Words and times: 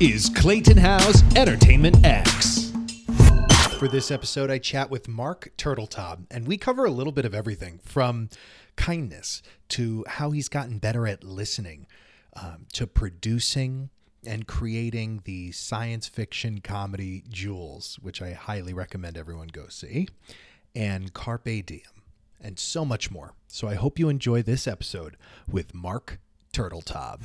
is 0.00 0.28
Clayton 0.28 0.76
Howe's 0.76 1.24
Entertainment 1.34 2.06
X. 2.06 2.70
For 3.80 3.88
this 3.88 4.12
episode, 4.12 4.48
I 4.48 4.58
chat 4.58 4.90
with 4.90 5.08
Marc 5.08 5.52
Turtletaub, 5.58 6.26
and 6.30 6.46
we 6.46 6.56
cover 6.56 6.84
a 6.84 6.90
little 6.90 7.12
bit 7.12 7.24
of 7.24 7.34
everything 7.34 7.80
from 7.82 8.28
kindness 8.76 9.42
to 9.70 10.04
how 10.06 10.30
he's 10.30 10.48
gotten 10.48 10.78
better 10.78 11.08
at 11.08 11.24
listening 11.24 11.88
um, 12.34 12.66
to 12.74 12.86
producing 12.86 13.90
and 14.24 14.46
creating 14.46 15.22
the 15.24 15.50
science 15.50 16.06
fiction 16.06 16.60
comedy 16.60 17.24
Jules, 17.28 17.98
which 18.00 18.22
I 18.22 18.34
highly 18.34 18.72
recommend 18.72 19.18
everyone 19.18 19.48
go 19.48 19.66
see, 19.66 20.06
and 20.76 21.12
Carpe 21.12 21.66
Diem, 21.66 21.80
and 22.40 22.56
so 22.56 22.84
much 22.84 23.10
more. 23.10 23.34
So 23.48 23.66
I 23.66 23.74
hope 23.74 23.98
you 23.98 24.08
enjoy 24.08 24.42
this 24.42 24.68
episode 24.68 25.16
with 25.48 25.74
Marc 25.74 26.20
Turtletaub. 26.58 27.20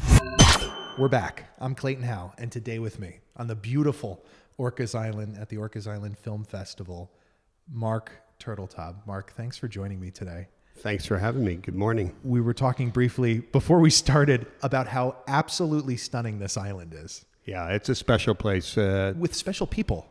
We're 1.00 1.08
back. 1.08 1.46
I'm 1.58 1.74
Clayton 1.74 2.04
Howe, 2.04 2.34
and 2.38 2.52
today 2.52 2.78
with 2.78 3.00
me 3.00 3.18
on 3.36 3.48
the 3.48 3.56
beautiful 3.56 4.24
Orcas 4.60 4.94
Island 4.94 5.38
at 5.40 5.50
the 5.50 5.56
Orcas 5.56 5.88
Island 5.88 6.20
Film 6.20 6.44
Festival, 6.44 7.12
Marc 7.68 8.12
Turtletaub. 8.40 8.98
Marc, 9.08 9.34
thanks 9.34 9.58
for 9.58 9.68
joining 9.68 10.00
me 10.00 10.12
today. 10.12 10.50
Thanks 10.78 11.08
for 11.08 11.18
having 11.18 11.44
me. 11.44 11.56
Good 11.56 11.74
morning. 11.74 12.16
We 12.24 12.42
were 12.42 12.54
talking 12.54 12.92
briefly 12.92 13.40
before 13.40 13.80
we 13.80 13.90
started 13.90 14.46
about 14.62 14.88
how 14.88 15.16
absolutely 15.28 15.98
stunning 15.98 16.38
this 16.38 16.56
island 16.56 16.94
is 16.94 17.26
Yeah, 17.46 17.70
it's 17.70 17.90
a 17.90 17.96
special 17.96 18.36
place. 18.36 18.78
Uh, 18.78 19.16
with 19.18 19.34
special 19.34 19.66
people, 19.66 20.06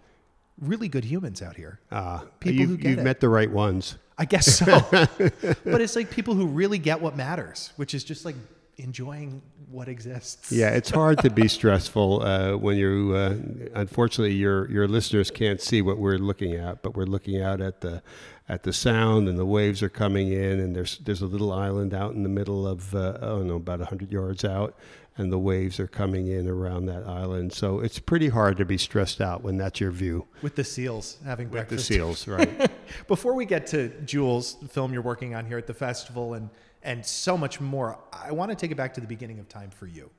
really 0.61 0.89
good 0.89 1.05
humans 1.05 1.43
out 1.43 1.55
here. 1.55 1.79
uh, 1.93 2.23
People 2.41 2.63
you've, 2.63 2.71
who 2.71 2.77
get 2.77 2.89
you've 2.91 2.99
it. 2.99 3.05
met 3.05 3.21
the 3.21 3.29
right 3.29 3.53
ones. 3.53 3.99
I 4.19 4.25
guess 4.25 4.53
so. 4.57 4.81
but 4.91 5.81
it's 5.81 5.95
like 5.95 6.11
people 6.11 6.35
who 6.35 6.49
really 6.49 6.79
get 6.79 7.01
what 7.01 7.17
matters, 7.17 7.73
which 7.77 7.95
is 7.95 8.03
just 8.03 8.25
like 8.25 8.35
enjoying 8.83 9.43
what 9.71 9.89
exists. 9.89 10.53
Yeah, 10.53 10.71
it's 10.71 10.91
hard 10.91 11.19
to 11.21 11.31
be 11.31 11.49
stressful 11.49 12.23
uh, 12.23 12.57
when 12.57 12.77
you. 12.77 13.15
Uh, 13.15 13.37
unfortunately, 13.75 14.35
your 14.35 14.71
your 14.71 14.87
listeners 14.87 15.31
can't 15.31 15.61
see 15.61 15.83
what 15.83 15.99
we're 15.99 16.19
looking 16.19 16.55
at, 16.55 16.83
but 16.83 16.95
we're 16.95 17.05
looking 17.07 17.41
out 17.41 17.61
at 17.61 17.81
the 17.81 18.03
at 18.49 18.65
the 18.65 18.73
sound, 18.73 19.29
and 19.29 19.39
the 19.39 19.47
waves 19.47 19.83
are 19.83 19.89
coming 19.89 20.33
in, 20.33 20.61
and 20.61 20.77
there's 20.77 20.99
there's 20.99 21.23
a 21.23 21.27
little 21.27 21.53
island 21.53 21.95
out 21.95 22.13
in 22.15 22.23
the 22.23 22.29
middle 22.29 22.67
of 22.67 22.95
uh, 22.95 23.19
I 23.21 23.27
don't 23.27 23.47
know 23.47 23.57
about 23.57 23.81
hundred 23.81 24.13
yards 24.13 24.45
out, 24.45 24.77
and 25.17 25.33
the 25.33 25.39
waves 25.39 25.79
are 25.79 25.87
coming 25.87 26.27
in 26.27 26.49
around 26.49 26.87
that 26.87 27.07
island. 27.07 27.53
So 27.53 27.81
it's 27.81 27.99
pretty 27.99 28.29
hard 28.29 28.57
to 28.59 28.65
be 28.65 28.79
stressed 28.79 29.21
out 29.21 29.43
when 29.43 29.57
that's 29.57 29.81
your 29.81 29.91
view. 29.91 30.27
With 30.43 30.57
the 30.57 30.65
seals 30.65 31.19
having 31.25 31.51
With 31.51 31.69
the 31.69 31.79
seals, 31.79 32.27
right? 32.27 32.71
Before 33.09 33.35
we 33.35 33.47
get 33.47 33.67
to 33.69 33.89
Jules, 34.03 34.55
the 34.61 34.69
film 34.69 34.93
you're 34.93 35.03
working 35.03 35.35
on 35.35 35.47
here 35.47 35.59
at 35.59 35.67
the 35.67 35.75
festival, 35.75 36.35
and 36.35 36.51
and 36.83 37.05
so 37.05 37.37
much 37.37 37.61
more, 37.61 37.99
I 38.13 38.33
want 38.33 38.51
to 38.51 38.57
take 38.57 38.71
it 38.71 38.77
back 38.77 38.95
to 38.95 39.01
the 39.01 39.07
beginning 39.07 39.39
of 39.39 39.49
time 39.49 39.71
for 39.71 39.87
you. 39.87 40.11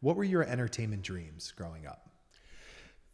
What 0.00 0.16
were 0.16 0.24
your 0.24 0.44
entertainment 0.44 1.02
dreams 1.02 1.52
growing 1.56 1.86
up? 1.86 2.08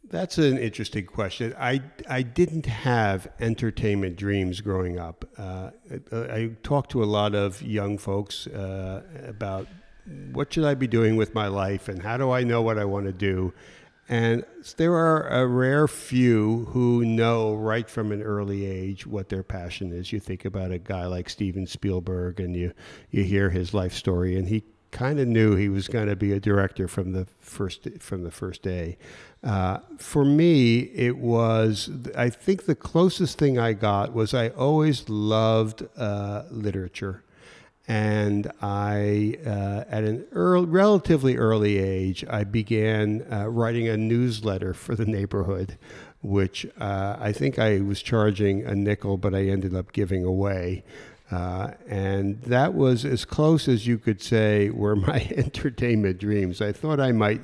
That's 0.07 0.37
an 0.37 0.59
interesting 0.59 1.05
question. 1.07 1.55
I, 1.57 1.81
I 2.07 2.21
didn't 2.21 2.67
have 2.67 3.27
entertainment 3.39 4.17
dreams 4.17 4.61
growing 4.61 4.99
up. 4.99 5.25
Uh, 5.37 5.71
I, 6.11 6.15
I 6.15 6.49
talked 6.61 6.91
to 6.91 7.03
a 7.03 7.05
lot 7.05 7.33
of 7.33 7.61
young 7.61 7.97
folks 7.97 8.45
uh, 8.45 9.01
about 9.25 9.67
what 10.31 10.53
should 10.53 10.65
I 10.65 10.75
be 10.75 10.85
doing 10.85 11.15
with 11.15 11.33
my 11.33 11.47
life 11.47 11.87
and 11.89 12.03
how 12.03 12.17
do 12.17 12.29
I 12.29 12.43
know 12.43 12.61
what 12.61 12.77
I 12.77 12.85
want 12.85 13.07
to 13.07 13.13
do. 13.13 13.53
And 14.07 14.45
there 14.77 14.93
are 14.93 15.27
a 15.27 15.47
rare 15.47 15.87
few 15.87 16.65
who 16.71 17.03
know 17.03 17.55
right 17.55 17.89
from 17.89 18.11
an 18.11 18.21
early 18.21 18.65
age 18.65 19.07
what 19.07 19.29
their 19.29 19.41
passion 19.41 19.91
is. 19.91 20.11
You 20.11 20.19
think 20.19 20.45
about 20.45 20.71
a 20.71 20.77
guy 20.77 21.07
like 21.07 21.27
Steven 21.27 21.65
Spielberg 21.65 22.39
and 22.39 22.55
you, 22.55 22.73
you 23.09 23.23
hear 23.23 23.49
his 23.49 23.73
life 23.73 23.93
story, 23.93 24.37
and 24.37 24.47
he 24.47 24.63
kind 24.95 25.19
of 25.19 25.27
knew 25.27 25.55
he 25.55 25.67
was 25.67 25.89
going 25.89 26.07
to 26.07 26.15
be 26.15 26.31
a 26.31 26.39
director 26.39 26.87
from 26.87 27.11
the 27.11 27.25
first 27.41 27.85
from 27.99 28.23
the 28.23 28.31
first 28.31 28.61
day. 28.61 28.97
Uh, 29.43 29.79
for 29.97 30.23
me, 30.23 30.79
it 30.79 31.17
was 31.17 31.89
I 32.15 32.29
think 32.29 32.65
the 32.65 32.75
closest 32.75 33.37
thing 33.37 33.59
I 33.59 33.73
got 33.73 34.13
was 34.13 34.33
I 34.33 34.49
always 34.49 35.09
loved 35.09 35.85
uh, 35.97 36.43
literature, 36.49 37.23
and 37.87 38.51
I 38.61 39.37
uh, 39.45 39.83
at 39.89 40.03
an 40.03 40.25
early, 40.31 40.65
relatively 40.65 41.37
early 41.37 41.77
age 41.77 42.25
I 42.29 42.43
began 42.43 43.25
uh, 43.31 43.47
writing 43.47 43.87
a 43.87 43.97
newsletter 43.97 44.73
for 44.73 44.95
the 44.95 45.05
neighborhood. 45.05 45.77
Which 46.21 46.65
uh, 46.79 47.17
I 47.19 47.31
think 47.33 47.59
I 47.59 47.81
was 47.81 48.01
charging 48.01 48.65
a 48.65 48.73
nickel, 48.73 49.17
but 49.17 49.35
I 49.35 49.43
ended 49.43 49.75
up 49.75 49.91
giving 49.91 50.23
away. 50.23 50.83
Uh, 51.31 51.71
and 51.87 52.41
that 52.43 52.73
was 52.73 53.05
as 53.05 53.25
close 53.25 53.67
as 53.67 53.85
you 53.85 53.99
could 53.99 54.21
say 54.21 54.71
were 54.71 54.95
my 54.95 55.27
entertainment 55.35 56.17
dreams. 56.17 56.61
I 56.61 56.71
thought 56.71 56.99
I 56.99 57.11
might, 57.11 57.41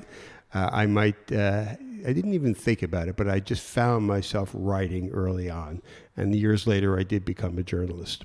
uh, 0.54 0.70
I 0.72 0.88
might, 0.88 1.32
uh, 1.32 1.66
I 2.08 2.14
didn't 2.14 2.34
even 2.34 2.56
think 2.56 2.82
about 2.82 3.08
it, 3.08 3.16
but 3.16 3.28
I 3.28 3.40
just 3.40 3.64
found 3.64 4.08
myself 4.08 4.50
writing 4.54 5.12
early 5.12 5.50
on. 5.50 5.84
And 6.18 6.36
years 6.36 6.66
later, 6.66 6.98
I 6.98 7.04
did 7.04 7.24
become 7.26 7.60
a 7.60 7.64
journalist. 7.64 8.24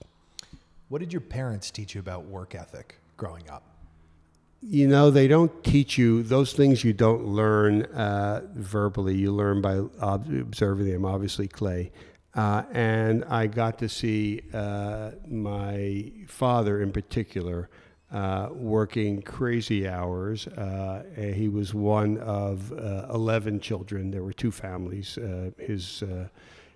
What 0.88 1.00
did 1.00 1.12
your 1.12 1.20
parents 1.20 1.70
teach 1.70 1.94
you 1.94 2.00
about 2.00 2.26
work 2.26 2.54
ethic 2.54 2.96
growing 3.16 3.48
up? 3.50 3.64
You 4.62 4.86
know, 4.88 5.10
they 5.10 5.28
don't 5.28 5.62
teach 5.64 5.98
you 5.98 6.22
those 6.22 6.52
things 6.52 6.82
you 6.82 6.92
don't 6.92 7.24
learn 7.26 7.82
uh, 7.86 8.42
verbally. 8.54 9.16
You 9.16 9.32
learn 9.32 9.60
by 9.60 9.78
ob- 10.00 10.32
observing 10.32 10.90
them, 10.90 11.04
obviously, 11.04 11.48
Clay. 11.48 11.92
Uh, 12.34 12.62
and 12.72 13.24
I 13.24 13.46
got 13.46 13.78
to 13.78 13.88
see 13.88 14.42
uh, 14.52 15.12
my 15.28 16.12
father 16.26 16.82
in 16.82 16.92
particular 16.92 17.68
uh, 18.12 18.48
working 18.52 19.22
crazy 19.22 19.88
hours. 19.88 20.46
Uh, 20.46 21.02
he 21.34 21.48
was 21.48 21.74
one 21.74 22.18
of 22.18 22.72
uh, 22.72 23.06
11 23.12 23.60
children. 23.60 24.10
There 24.10 24.22
were 24.22 24.32
two 24.32 24.52
families. 24.52 25.18
Uh, 25.18 25.50
his, 25.58 26.04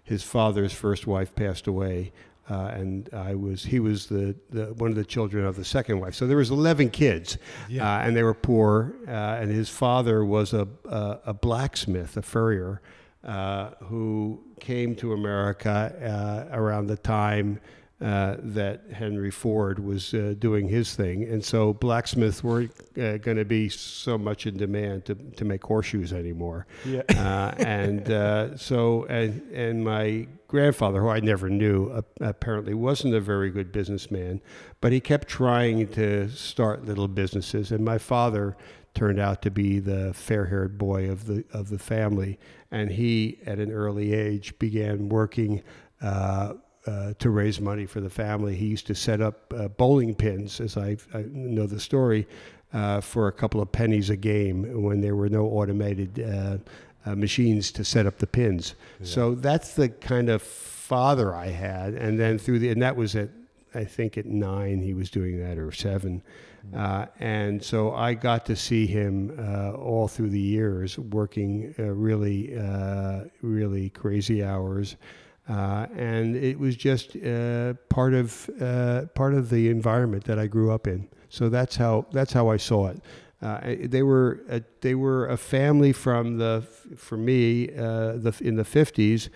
his 0.03 0.23
father's 0.23 0.73
first 0.73 1.07
wife 1.07 1.35
passed 1.35 1.67
away. 1.67 2.13
Uh, 2.49 2.73
and 2.75 3.09
I 3.13 3.35
was 3.37 3.63
he 3.63 3.79
was 3.79 4.07
the, 4.07 4.35
the 4.51 4.67
one 4.75 4.91
of 4.91 4.97
the 4.97 5.05
children 5.05 5.45
of 5.45 5.55
the 5.57 5.65
second 5.65 6.01
wife. 6.01 6.15
So 6.15 6.27
there 6.27 6.37
was 6.39 6.51
11 6.51 6.91
kids, 6.91 7.39
Yeah. 7.69 7.85
uh, 7.99 8.01
and 8.01 8.17
they 8.17 8.23
were 8.25 8.35
poor. 8.35 8.95
Uh, 9.07 9.11
and 9.11 9.51
his 9.51 9.69
father 9.69 10.25
was 10.25 10.53
a, 10.53 10.67
a, 10.89 11.19
a 11.27 11.35
blacksmith, 11.35 12.17
a 12.17 12.23
furrier, 12.23 12.81
uh, 13.23 13.71
who 13.85 14.41
came 14.59 14.97
to 14.97 15.13
America 15.13 16.49
uh, 16.51 16.57
around 16.57 16.87
the 16.89 16.97
time 16.97 17.61
uh, 18.01 18.37
that 18.39 18.81
Henry 18.93 19.31
Ford 19.31 19.79
was 19.79 20.15
uh, 20.15 20.35
doing 20.39 20.67
his 20.67 20.95
thing. 20.97 21.25
And 21.25 21.45
so 21.45 21.75
blacksmiths 21.75 22.43
weren't 22.43 22.73
uh, 22.99 23.19
going 23.19 23.37
to 23.37 23.45
be 23.45 23.69
so 23.69 24.17
much 24.17 24.47
in 24.47 24.57
demand 24.57 25.05
to, 25.05 25.15
to 25.15 25.45
make 25.45 25.63
horseshoes 25.63 26.13
anymore. 26.15 26.67
Yeah. 26.87 27.03
Uh, 27.11 27.55
and 27.63 28.11
uh, 28.11 28.57
so, 28.57 29.05
and, 29.05 29.43
and 29.53 29.85
my 29.85 30.27
grandfather, 30.51 31.01
who 31.01 31.09
I 31.09 31.21
never 31.21 31.49
knew, 31.49 31.89
uh, 31.89 32.03
apparently 32.21 32.75
wasn't 32.75 33.15
a 33.15 33.21
very 33.21 33.51
good 33.51 33.73
businessman, 33.73 34.43
but 34.81 34.93
he 34.93 35.01
kept 35.01 35.29
trying 35.29 35.89
to 35.89 36.29
start 36.29 36.85
little 36.85 37.09
businesses. 37.09 37.71
And 37.73 37.85
my 37.85 37.99
father 37.99 38.57
turned 38.93 39.21
out 39.21 39.41
to 39.43 39.51
be 39.51 39.79
the 39.79 40.13
fair-haired 40.13 40.77
boy 40.77 41.09
of 41.09 41.27
the 41.27 41.45
of 41.53 41.69
the 41.71 41.79
family, 41.79 42.39
and 42.71 42.91
he, 42.91 43.39
at 43.47 43.59
an 43.59 43.71
early 43.71 44.13
age, 44.13 44.59
began 44.59 45.09
working. 45.09 45.63
Uh, 46.03 46.55
uh, 46.87 47.13
to 47.19 47.29
raise 47.29 47.61
money 47.61 47.85
for 47.85 48.01
the 48.01 48.09
family, 48.09 48.57
he 48.57 48.65
used 48.65 48.87
to 48.87 48.95
set 48.95 49.21
up 49.21 49.53
uh, 49.55 49.69
bowling 49.69 50.15
pins, 50.15 50.61
as 50.63 50.79
I, 50.79 50.97
I 51.13 51.27
know 51.31 51.67
the 51.67 51.79
story, 51.79 52.27
uh, 52.73 53.03
for 53.03 53.29
a 53.29 53.33
couple 53.33 53.61
of 53.61 53.71
pennies 53.71 54.09
a 54.09 54.17
game 54.17 54.83
when 54.83 55.03
there 55.03 55.15
were 55.15 55.29
no 55.29 55.45
automated 55.45 56.19
uh, 57.07 57.15
machines 57.15 57.73
to 57.73 57.85
set 57.85 58.07
up 58.07 58.19
the 58.19 58.27
pins. 58.27 58.75
So 59.03 59.35
that's 59.35 59.75
the 59.75 59.89
kind 59.89 60.29
of 60.29 60.43
father 60.43 61.35
I 61.35 61.49
had, 61.49 61.95
and 61.95 62.19
then 62.19 62.39
through 62.39 62.59
the 62.59 62.71
and 62.71 62.83
that 62.83 62.97
was 62.97 63.17
at 63.17 63.29
I 63.75 63.85
think 63.85 64.19
at 64.19 64.27
nine 64.27 64.83
he 64.83 64.95
was 64.95 65.11
doing 65.11 65.39
that 65.41 65.57
or 65.59 65.73
seven, 65.73 66.23
uh, 66.75 67.07
and 67.21 67.63
so 67.63 67.95
I 67.95 68.15
got 68.15 68.45
to 68.47 68.57
see 68.57 68.87
him 68.87 69.37
uh, 69.39 69.73
all 69.73 70.09
through 70.09 70.31
the 70.31 70.41
years 70.41 70.99
working 70.99 71.75
uh, 71.79 71.85
really 71.85 72.59
uh, 72.59 73.25
really 73.43 73.91
crazy 73.91 74.45
hours. 74.45 74.97
Uh, 75.49 75.87
and 75.97 76.37
it 76.37 76.59
was 76.59 76.77
just 76.77 77.17
uh, 77.17 77.75
part 77.89 78.15
of 78.15 78.49
uh, 78.61 79.07
part 79.15 79.35
of 79.35 79.51
the 79.51 79.69
environment 79.69 80.25
that 80.25 80.39
I 80.39 80.47
grew 80.47 80.71
up 80.71 80.87
in. 80.87 81.09
So 81.29 81.49
that's 81.49 81.77
how 81.77 82.07
that's 82.13 82.33
how 82.33 82.49
I 82.49 82.57
saw 82.57 82.89
it. 82.89 83.01
Uh, 83.43 83.75
they 83.85 84.03
were 84.03 84.43
a, 84.51 84.63
they 84.83 84.95
were 84.95 85.27
a 85.27 85.37
family 85.37 85.93
from 85.93 86.37
the 86.39 86.63
for 86.97 87.17
me 87.17 87.69
uh, 87.75 88.13
the 88.17 88.35
in 88.41 88.57
the 88.57 88.65
fifties. 88.65 89.31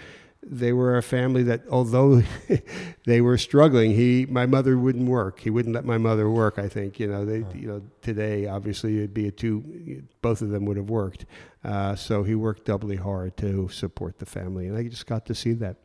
They 0.46 0.74
were 0.74 0.98
a 0.98 1.02
family 1.02 1.42
that, 1.44 1.62
although 1.70 2.22
they 3.06 3.22
were 3.22 3.38
struggling, 3.38 3.92
he 3.92 4.26
my 4.26 4.44
mother 4.44 4.76
wouldn't 4.76 5.08
work. 5.08 5.40
He 5.40 5.48
wouldn't 5.48 5.74
let 5.74 5.86
my 5.86 5.96
mother 5.96 6.28
work. 6.28 6.58
I 6.58 6.68
think 6.68 7.00
you 7.00 7.06
know 7.06 7.24
they 7.24 7.38
you 7.58 7.66
know 7.66 7.82
today 8.02 8.46
obviously 8.46 8.98
it'd 8.98 9.14
be 9.14 9.26
a 9.28 9.30
two. 9.30 10.02
Both 10.20 10.42
of 10.42 10.50
them 10.50 10.66
would 10.66 10.76
have 10.76 10.90
worked. 10.90 11.24
Uh, 11.64 11.94
so 11.96 12.24
he 12.24 12.34
worked 12.34 12.66
doubly 12.66 12.96
hard 12.96 13.38
to 13.38 13.68
support 13.70 14.18
the 14.18 14.26
family, 14.26 14.68
and 14.68 14.76
I 14.76 14.82
just 14.86 15.06
got 15.06 15.24
to 15.26 15.34
see 15.34 15.54
that. 15.54 15.76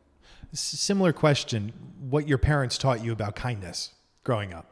S- 0.52 0.60
Similar 0.60 1.14
question: 1.14 1.72
What 2.10 2.28
your 2.28 2.36
parents 2.36 2.76
taught 2.76 3.02
you 3.02 3.12
about 3.12 3.34
kindness 3.36 3.94
growing 4.24 4.52
up? 4.52 4.66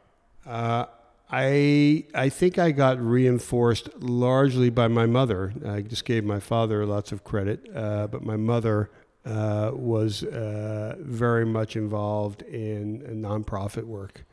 I 1.31 2.05
I 2.15 2.29
think 2.29 2.57
I 2.57 2.71
got 2.71 2.99
reinforced 2.99 3.89
largely 4.01 4.69
by 4.69 4.87
my 4.87 5.05
mother. 5.05 5.53
I 5.65 5.81
just 5.81 6.05
gave 6.05 6.23
my 6.23 6.39
father 6.39 6.85
lots 6.85 7.11
of 7.11 7.23
credit, 7.23 7.67
uh, 7.75 8.07
but 8.07 8.23
my 8.23 8.35
mother 8.35 8.89
uh, 9.25 9.71
was 9.73 10.23
uh, 10.23 10.95
very 10.99 11.45
much 11.45 11.75
involved 11.75 12.41
in 12.43 13.01
nonprofit 13.21 13.83
work. 13.83 14.25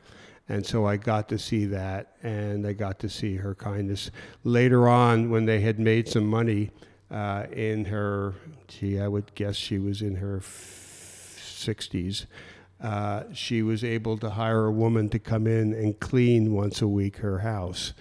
And 0.49 0.65
so 0.65 0.85
I 0.85 0.95
got 0.95 1.27
to 1.29 1.37
see 1.37 1.65
that, 1.65 2.15
and 2.23 2.65
I 2.65 2.71
got 2.73 2.99
to 2.99 3.09
see 3.09 3.35
her 3.35 3.53
kindness. 3.53 4.11
Later 4.43 4.87
on, 4.87 5.29
when 5.29 5.45
they 5.45 5.59
had 5.59 5.77
made 5.77 6.07
some 6.07 6.25
money 6.25 6.71
uh, 7.11 7.47
in 7.51 7.85
her, 7.85 8.33
gee, 8.69 8.99
I 8.99 9.09
would 9.09 9.35
guess 9.35 9.57
she 9.57 9.77
was 9.77 10.01
in 10.01 10.15
her 10.15 10.37
f- 10.37 11.37
60s, 11.37 12.27
uh, 12.81 13.23
she 13.33 13.63
was 13.63 13.83
able 13.83 14.17
to 14.17 14.29
hire 14.29 14.65
a 14.65 14.71
woman 14.71 15.09
to 15.09 15.19
come 15.19 15.47
in 15.47 15.73
and 15.73 15.99
clean 15.99 16.53
once 16.53 16.81
a 16.81 16.87
week 16.87 17.17
her 17.17 17.39
house. 17.39 17.93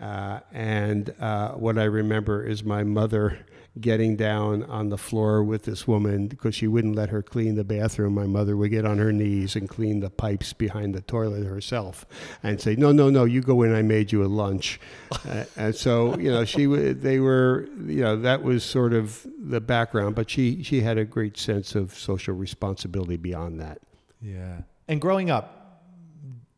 Uh, 0.00 0.40
and 0.52 1.14
uh, 1.20 1.52
what 1.52 1.78
I 1.78 1.84
remember 1.84 2.44
is 2.44 2.62
my 2.62 2.84
mother 2.84 3.38
getting 3.80 4.16
down 4.16 4.64
on 4.64 4.88
the 4.88 4.98
floor 4.98 5.42
with 5.42 5.64
this 5.64 5.86
woman 5.86 6.26
because 6.26 6.54
she 6.54 6.66
wouldn't 6.66 6.96
let 6.96 7.08
her 7.10 7.22
clean 7.22 7.54
the 7.54 7.64
bathroom. 7.64 8.14
My 8.14 8.26
mother 8.26 8.56
would 8.56 8.70
get 8.70 8.84
on 8.84 8.98
her 8.98 9.12
knees 9.12 9.56
and 9.56 9.68
clean 9.68 10.00
the 10.00 10.10
pipes 10.10 10.52
behind 10.52 10.94
the 10.94 11.00
toilet 11.02 11.44
herself 11.44 12.04
and 12.42 12.60
say, 12.60 12.74
"No, 12.76 12.92
no, 12.92 13.10
no, 13.10 13.24
you 13.24 13.40
go 13.40 13.62
in. 13.62 13.74
I 13.74 13.82
made 13.82 14.12
you 14.12 14.24
a 14.24 14.26
lunch." 14.26 14.80
uh, 15.28 15.44
and 15.56 15.74
so, 15.74 16.16
you 16.18 16.30
know, 16.30 16.44
she 16.44 16.66
they 16.66 17.20
were, 17.20 17.68
you 17.86 18.02
know, 18.02 18.16
that 18.16 18.42
was 18.42 18.64
sort 18.64 18.92
of 18.92 19.26
the 19.38 19.60
background, 19.60 20.14
but 20.14 20.28
she 20.30 20.62
she 20.62 20.80
had 20.80 20.98
a 20.98 21.04
great 21.04 21.38
sense 21.38 21.74
of 21.74 21.94
social 21.94 22.34
responsibility 22.34 23.16
beyond 23.16 23.60
that. 23.60 23.80
Yeah. 24.20 24.62
And 24.88 25.00
growing 25.00 25.30
up, 25.30 25.82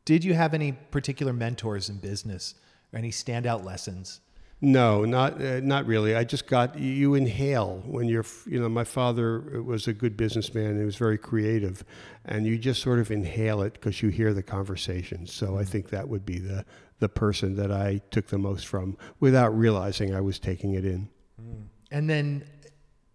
did 0.05 0.25
you 0.25 0.35
have 0.35 0.55
any 0.55 0.73
particular 0.73 1.33
mentors 1.33 1.89
in 1.89 1.99
business 1.99 2.55
or 2.93 2.99
any 2.99 3.11
standout 3.11 3.65
lessons? 3.65 4.21
No, 4.65 5.05
not 5.05 5.43
uh, 5.43 5.59
not 5.59 5.87
really. 5.87 6.15
I 6.15 6.23
just 6.23 6.47
got 6.47 6.79
you 6.79 7.15
inhale 7.15 7.83
when 7.85 8.09
you're 8.09 8.25
you 8.47 8.61
know 8.61 8.69
my 8.69 8.85
father 8.85 9.57
uh, 9.57 9.63
was 9.63 9.89
a 9.89 9.93
good 9.93 10.17
businessman. 10.17 10.79
He 10.79 10.85
was 10.85 10.95
very 10.95 11.19
creative, 11.19 11.85
and 12.25 12.47
you 12.47 12.57
just 12.57 12.81
sort 12.81 13.01
of 13.01 13.11
inhale 13.11 13.63
it 13.63 13.73
because 13.73 14.03
you 14.03 14.11
hear 14.11 14.33
the 14.33 14.43
conversation. 14.43 15.27
So 15.27 15.57
I 15.57 15.63
mm-hmm. 15.63 15.65
think 15.65 15.91
that 15.91 16.09
would 16.09 16.25
be 16.25 16.39
the 16.39 16.65
the 17.01 17.09
person 17.09 17.57
that 17.57 17.73
I 17.73 18.01
took 18.13 18.29
the 18.29 18.39
most 18.39 18.69
from 18.69 18.97
without 19.19 19.49
realizing 19.49 20.15
I 20.15 20.21
was 20.21 20.39
taking 20.39 20.75
it 20.75 20.85
in. 20.85 21.09
Mm. 21.43 21.65
And 21.91 22.09
then 22.09 22.45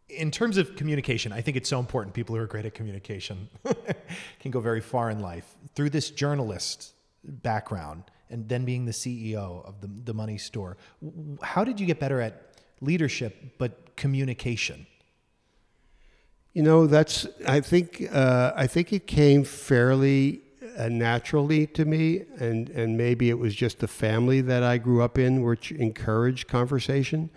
in 0.09 0.31
terms 0.31 0.57
of 0.57 0.75
communication, 0.75 1.31
I 1.33 1.41
think 1.41 1.57
it's 1.57 1.69
so 1.69 1.79
important. 1.79 2.13
People 2.13 2.35
who 2.35 2.41
are 2.41 2.47
great 2.47 2.65
at 2.65 2.73
communication 2.73 3.49
can 4.39 4.51
go 4.51 4.59
very 4.59 4.81
far 4.81 5.09
in 5.09 5.19
life. 5.19 5.55
Through 5.75 5.89
this 5.89 6.09
journalist 6.09 6.93
background 7.23 8.03
and 8.29 8.47
then 8.47 8.65
being 8.65 8.85
the 8.85 8.91
CEO 8.91 9.65
of 9.65 9.81
the, 9.81 9.89
the 10.05 10.13
money 10.13 10.37
store, 10.37 10.77
how 11.41 11.63
did 11.63 11.79
you 11.79 11.85
get 11.85 11.99
better 11.99 12.21
at 12.21 12.53
leadership 12.81 13.57
but 13.57 13.95
communication? 13.95 14.87
You 16.53 16.63
know, 16.63 16.87
that's 16.87 17.27
I 17.47 17.59
think 17.59 18.07
uh, 18.11 18.53
I 18.55 18.65
think 18.65 18.91
it 18.91 19.05
came 19.05 19.43
fairly 19.43 20.41
uh, 20.75 20.89
naturally 20.89 21.67
to 21.67 21.85
me, 21.85 22.23
and 22.39 22.69
and 22.69 22.97
maybe 22.97 23.29
it 23.29 23.37
was 23.37 23.53
just 23.53 23.77
the 23.77 23.87
family 23.87 24.41
that 24.41 24.63
I 24.63 24.79
grew 24.79 25.03
up 25.03 25.19
in, 25.19 25.43
which 25.43 25.71
encouraged 25.71 26.47
conversation. 26.47 27.29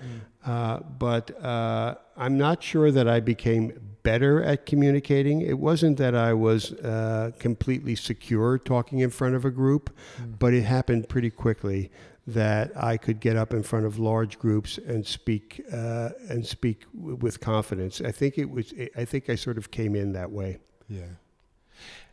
Uh, 0.44 0.80
but 0.80 1.42
uh, 1.44 1.96
I'm 2.16 2.38
not 2.38 2.62
sure 2.62 2.90
that 2.90 3.06
I 3.08 3.20
became 3.20 3.78
better 4.02 4.42
at 4.42 4.64
communicating. 4.64 5.42
It 5.42 5.58
wasn't 5.58 5.98
that 5.98 6.14
I 6.14 6.32
was 6.32 6.72
uh, 6.72 7.32
completely 7.38 7.94
secure 7.94 8.58
talking 8.58 9.00
in 9.00 9.10
front 9.10 9.34
of 9.34 9.44
a 9.44 9.50
group, 9.50 9.94
but 10.38 10.54
it 10.54 10.62
happened 10.62 11.08
pretty 11.08 11.30
quickly 11.30 11.90
that 12.26 12.70
I 12.76 12.96
could 12.96 13.20
get 13.20 13.36
up 13.36 13.52
in 13.52 13.62
front 13.62 13.86
of 13.86 13.98
large 13.98 14.38
groups 14.38 14.78
and 14.78 15.06
speak 15.06 15.62
uh, 15.72 16.10
and 16.28 16.46
speak 16.46 16.84
w- 16.96 17.16
with 17.16 17.40
confidence. 17.40 18.00
I 18.00 18.12
think 18.12 18.38
it 18.38 18.48
was. 18.48 18.72
I 18.96 19.04
think 19.04 19.28
I 19.28 19.34
sort 19.34 19.58
of 19.58 19.70
came 19.70 19.94
in 19.94 20.12
that 20.12 20.30
way. 20.30 20.58
Yeah. 20.88 21.02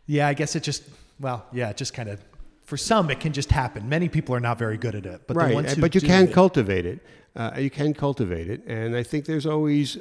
Yeah, 0.06 0.28
I 0.30 0.34
guess 0.34 0.56
it 0.56 0.64
just, 0.64 0.84
well, 1.20 1.46
yeah, 1.52 1.70
it 1.70 1.76
just 1.78 1.94
kind 1.94 2.08
of, 2.08 2.22
for 2.68 2.76
some, 2.76 3.10
it 3.10 3.22
can 3.22 3.32
just 3.32 3.50
happen. 3.50 3.88
Many 3.88 4.10
people 4.10 4.36
are 4.36 4.42
not 4.42 4.60
very 4.60 4.78
good 4.78 4.94
at 4.94 5.06
it. 5.06 5.22
But 5.26 5.36
the 5.36 5.40
right, 5.40 5.56
ones 5.56 5.72
uh, 5.72 5.76
but 5.80 5.96
you 5.96 6.02
can 6.02 6.28
it- 6.28 6.34
cultivate 6.34 6.86
it. 6.86 7.00
Uh, 7.34 7.52
you 7.58 7.70
can 7.70 7.94
cultivate 7.94 8.50
it, 8.50 8.62
and 8.68 8.96
I 8.96 9.04
think 9.04 9.26
there's 9.26 9.46
always 9.46 9.98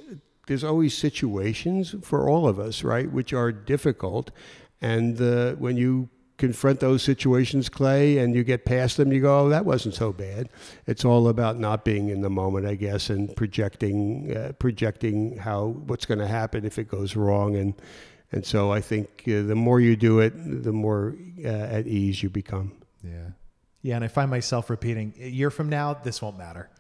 there's 0.48 0.64
always 0.64 0.96
situations 0.96 1.94
for 2.02 2.28
all 2.28 2.48
of 2.48 2.58
us, 2.58 2.82
right, 2.82 3.10
which 3.10 3.32
are 3.32 3.52
difficult, 3.52 4.30
and 4.80 5.20
uh, 5.20 5.52
when 5.52 5.76
you 5.76 6.08
confront 6.38 6.80
those 6.80 7.02
situations, 7.02 7.68
Clay, 7.68 8.18
and 8.18 8.34
you 8.34 8.42
get 8.42 8.64
past 8.64 8.96
them, 8.96 9.12
you 9.12 9.20
go, 9.20 9.46
"Oh, 9.46 9.48
that 9.50 9.64
wasn't 9.64 9.94
so 9.94 10.12
bad." 10.12 10.48
It's 10.86 11.04
all 11.04 11.28
about 11.28 11.58
not 11.58 11.84
being 11.84 12.08
in 12.08 12.20
the 12.22 12.30
moment, 12.30 12.66
I 12.66 12.74
guess, 12.74 13.10
and 13.10 13.34
projecting 13.36 14.34
uh, 14.36 14.52
projecting 14.58 15.36
how 15.36 15.66
what's 15.86 16.06
going 16.06 16.20
to 16.20 16.26
happen 16.26 16.64
if 16.64 16.78
it 16.78 16.88
goes 16.88 17.14
wrong, 17.16 17.54
and 17.54 17.74
and 18.36 18.44
so 18.44 18.70
I 18.70 18.80
think 18.80 19.24
uh, 19.26 19.42
the 19.42 19.54
more 19.54 19.80
you 19.80 19.96
do 19.96 20.20
it, 20.20 20.32
the 20.62 20.72
more 20.72 21.16
uh, 21.44 21.48
at 21.48 21.86
ease 21.86 22.22
you 22.22 22.30
become. 22.30 22.72
Yeah. 23.02 23.30
Yeah, 23.82 23.96
and 23.96 24.04
I 24.04 24.08
find 24.08 24.30
myself 24.30 24.68
repeating, 24.68 25.14
a 25.20 25.28
year 25.28 25.50
from 25.50 25.68
now, 25.68 25.94
this 25.94 26.20
won't 26.22 26.38
matter. 26.38 26.68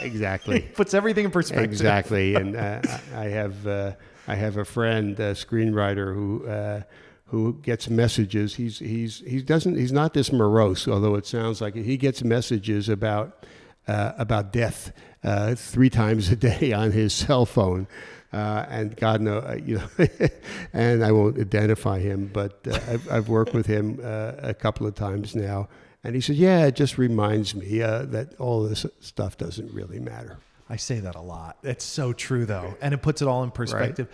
Exactly. 0.00 0.56
it 0.56 0.74
Puts 0.74 0.94
everything 0.94 1.26
in 1.26 1.30
perspective. 1.30 1.70
Exactly, 1.70 2.34
and 2.40 2.56
uh, 2.56 2.80
I 3.14 3.26
I 3.26 3.28
have 3.28 3.66
uh, 3.66 3.92
I 4.26 4.34
have 4.34 4.56
a 4.56 4.64
friend, 4.64 5.18
a 5.20 5.32
screenwriter 5.32 6.12
who 6.12 6.44
uh, 6.46 6.82
who 7.26 7.60
gets 7.62 7.88
messages. 7.88 8.56
He's 8.56 8.80
he's 8.80 9.22
he 9.24 9.42
doesn't 9.42 9.76
he's 9.76 9.92
not 9.92 10.12
this 10.12 10.32
morose, 10.32 10.88
although 10.88 11.14
it 11.14 11.24
sounds 11.24 11.60
like 11.60 11.76
it. 11.76 11.84
He 11.84 11.96
gets 11.96 12.24
messages 12.24 12.88
about 12.88 13.46
uh, 13.86 14.12
about 14.18 14.52
death 14.52 14.92
uh, 15.22 15.54
three 15.54 15.90
times 15.90 16.30
a 16.32 16.36
day 16.36 16.72
on 16.72 16.90
his 16.90 17.12
cell 17.12 17.46
phone. 17.46 17.86
Uh, 18.32 18.64
and 18.70 18.96
God 18.96 19.20
know, 19.20 19.38
uh, 19.38 19.58
you 19.62 19.78
know, 19.78 20.06
and 20.72 21.04
I 21.04 21.12
won't 21.12 21.38
identify 21.38 21.98
him, 21.98 22.30
but 22.32 22.66
uh, 22.66 22.78
I've, 22.88 23.10
I've 23.10 23.28
worked 23.28 23.52
with 23.52 23.66
him 23.66 24.00
uh, 24.02 24.32
a 24.38 24.54
couple 24.54 24.86
of 24.86 24.94
times 24.94 25.36
now, 25.36 25.68
and 26.02 26.14
he 26.14 26.22
said, 26.22 26.36
"Yeah, 26.36 26.64
it 26.64 26.74
just 26.74 26.96
reminds 26.96 27.54
me 27.54 27.82
uh, 27.82 28.04
that 28.06 28.34
all 28.40 28.62
this 28.62 28.86
stuff 29.00 29.36
doesn't 29.36 29.70
really 29.72 30.00
matter." 30.00 30.38
I 30.70 30.76
say 30.76 31.00
that 31.00 31.14
a 31.14 31.20
lot. 31.20 31.58
It's 31.62 31.84
so 31.84 32.14
true, 32.14 32.46
though, 32.46 32.74
and 32.80 32.94
it 32.94 33.02
puts 33.02 33.20
it 33.20 33.28
all 33.28 33.42
in 33.42 33.50
perspective. 33.50 34.08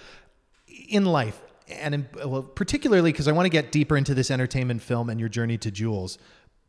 In 0.89 1.05
life, 1.05 1.41
and 1.69 1.95
in, 1.95 2.09
well, 2.25 2.43
particularly 2.43 3.13
because 3.13 3.29
I 3.29 3.33
want 3.33 3.47
to 3.47 3.51
get 3.51 3.71
deeper 3.71 3.97
into 3.97 4.15
this 4.15 4.33
entertainment 4.33 4.83
film 4.83 5.11
and 5.11 5.21
your 5.21 5.29
journey 5.29 5.59
to 5.59 5.71
Jules. 5.71 6.19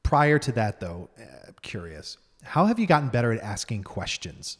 Prior 0.03 0.39
to 0.39 0.51
that, 0.53 0.79
though, 0.79 1.09
uh, 1.19 1.51
curious, 1.61 2.17
how 2.43 2.67
have 2.67 2.79
you 2.79 2.85
gotten 2.85 3.09
better 3.09 3.33
at 3.33 3.41
asking 3.41 3.83
questions? 3.83 4.57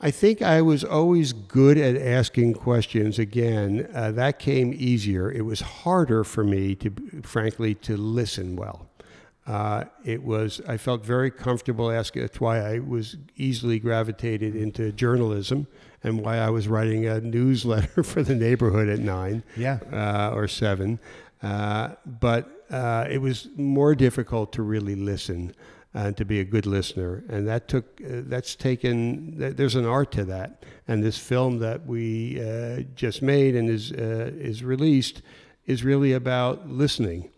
I 0.00 0.10
think 0.12 0.42
I 0.42 0.62
was 0.62 0.84
always 0.84 1.32
good 1.32 1.76
at 1.76 1.96
asking 1.96 2.54
questions. 2.54 3.18
Again, 3.18 3.88
uh, 3.92 4.12
that 4.12 4.38
came 4.38 4.72
easier. 4.76 5.30
It 5.30 5.42
was 5.44 5.60
harder 5.60 6.22
for 6.22 6.44
me 6.44 6.76
to, 6.76 6.92
frankly, 7.22 7.74
to 7.76 7.96
listen 7.96 8.54
well. 8.54 8.86
Uh, 9.44 9.84
it 10.04 10.22
was. 10.22 10.60
I 10.68 10.76
felt 10.76 11.04
very 11.04 11.30
comfortable 11.32 11.90
asking. 11.90 12.22
That's 12.22 12.40
why 12.40 12.58
I 12.60 12.78
was 12.78 13.16
easily 13.36 13.78
gravitated 13.80 14.54
into 14.54 14.92
journalism, 14.92 15.66
and 16.04 16.20
why 16.20 16.36
I 16.38 16.50
was 16.50 16.68
writing 16.68 17.06
a 17.06 17.20
newsletter 17.20 18.02
for 18.12 18.22
the 18.22 18.34
neighborhood 18.36 18.88
at 18.88 19.00
nine, 19.00 19.42
Yeah. 19.56 19.78
uh, 19.92 20.32
or 20.34 20.46
seven. 20.48 21.00
Uh, 21.42 21.90
but 22.20 22.48
uh, 22.70 23.06
it 23.10 23.18
was 23.18 23.48
more 23.56 23.94
difficult 23.94 24.52
to 24.52 24.62
really 24.62 24.94
listen 24.94 25.54
and 25.98 26.16
to 26.16 26.24
be 26.24 26.38
a 26.38 26.44
good 26.44 26.64
listener, 26.64 27.24
and 27.28 27.48
that 27.48 27.66
took. 27.66 28.00
Uh, 28.00 28.22
that's 28.26 28.54
taken. 28.54 29.34
There's 29.56 29.74
an 29.74 29.84
art 29.84 30.12
to 30.12 30.24
that, 30.26 30.64
and 30.86 31.02
this 31.02 31.18
film 31.18 31.58
that 31.58 31.86
we 31.86 32.40
uh, 32.40 32.82
just 32.94 33.20
made 33.20 33.56
and 33.56 33.68
is 33.68 33.90
uh, 33.92 34.30
is 34.50 34.62
released 34.62 35.22
is 35.66 35.84
really 35.84 36.12
about 36.12 36.68
listening. 36.68 37.30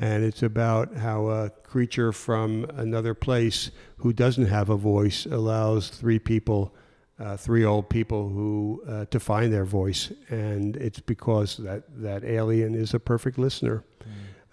And 0.00 0.24
it's 0.24 0.42
about 0.42 0.96
how 0.96 1.28
a 1.28 1.50
creature 1.62 2.12
from 2.12 2.64
another 2.74 3.14
place 3.14 3.70
who 3.98 4.12
doesn't 4.12 4.46
have 4.46 4.70
a 4.70 4.76
voice 4.76 5.24
allows 5.24 5.88
three 5.88 6.18
people, 6.18 6.74
uh, 7.20 7.36
three 7.36 7.64
old 7.64 7.88
people 7.88 8.28
who 8.28 8.82
uh, 8.88 9.04
to 9.04 9.20
find 9.20 9.52
their 9.52 9.64
voice, 9.64 10.12
and 10.28 10.76
it's 10.76 10.98
because 10.98 11.58
that 11.58 11.84
that 12.02 12.24
alien 12.24 12.74
is 12.74 12.92
a 12.94 12.98
perfect 12.98 13.38
listener. 13.38 13.84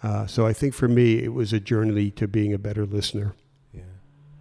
Uh, 0.03 0.27
so 0.27 0.45
I 0.45 0.53
think 0.53 0.75
for 0.75 0.87
me, 0.87 1.23
it 1.23 1.33
was 1.33 1.51
a 1.51 1.59
journey 1.59 2.11
to 2.11 2.27
being 2.27 2.53
a 2.53 2.59
better 2.59 2.85
listener. 2.85 3.33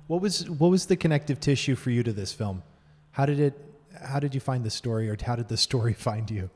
What 0.06 0.20
was 0.20 0.48
what 0.50 0.70
was 0.70 0.86
the 0.86 0.96
connective 0.96 1.40
tissue 1.40 1.74
for 1.76 1.90
you 1.90 2.02
to 2.02 2.12
this 2.12 2.32
film? 2.32 2.62
How 3.12 3.26
did 3.26 3.40
it? 3.40 3.54
How 4.02 4.20
did 4.20 4.34
you 4.34 4.40
find 4.40 4.64
the 4.64 4.70
story, 4.70 5.08
or 5.08 5.16
how 5.24 5.36
did 5.36 5.48
the 5.48 5.56
story 5.56 5.92
find 6.08 6.30
you? 6.30 6.50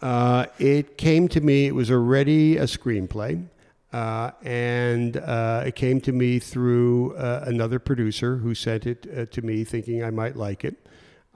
Uh, 0.00 0.46
it 0.58 0.98
came 0.98 1.26
to 1.28 1.40
me, 1.40 1.66
it 1.66 1.74
was 1.74 1.90
already 1.90 2.58
a 2.58 2.64
screenplay. 2.64 3.44
Uh, 3.92 4.30
and 4.42 5.16
uh, 5.16 5.62
it 5.64 5.74
came 5.74 6.00
to 6.02 6.12
me 6.12 6.38
through 6.38 7.16
uh, 7.16 7.44
another 7.46 7.78
producer 7.78 8.36
who 8.36 8.54
sent 8.54 8.86
it 8.86 9.06
uh, 9.16 9.24
to 9.26 9.40
me 9.40 9.64
thinking 9.64 10.04
I 10.04 10.10
might 10.10 10.36
like 10.36 10.64
it. 10.64 10.76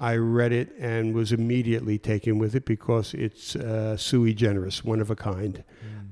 I 0.00 0.16
read 0.16 0.52
it 0.52 0.74
and 0.78 1.14
was 1.14 1.30
immediately 1.30 1.98
taken 1.98 2.38
with 2.38 2.54
it 2.54 2.64
because 2.64 3.12
it's 3.12 3.54
uh, 3.54 3.96
sui 3.98 4.32
generis, 4.32 4.82
one 4.82 5.00
of 5.00 5.10
a 5.10 5.16
kind. 5.16 5.62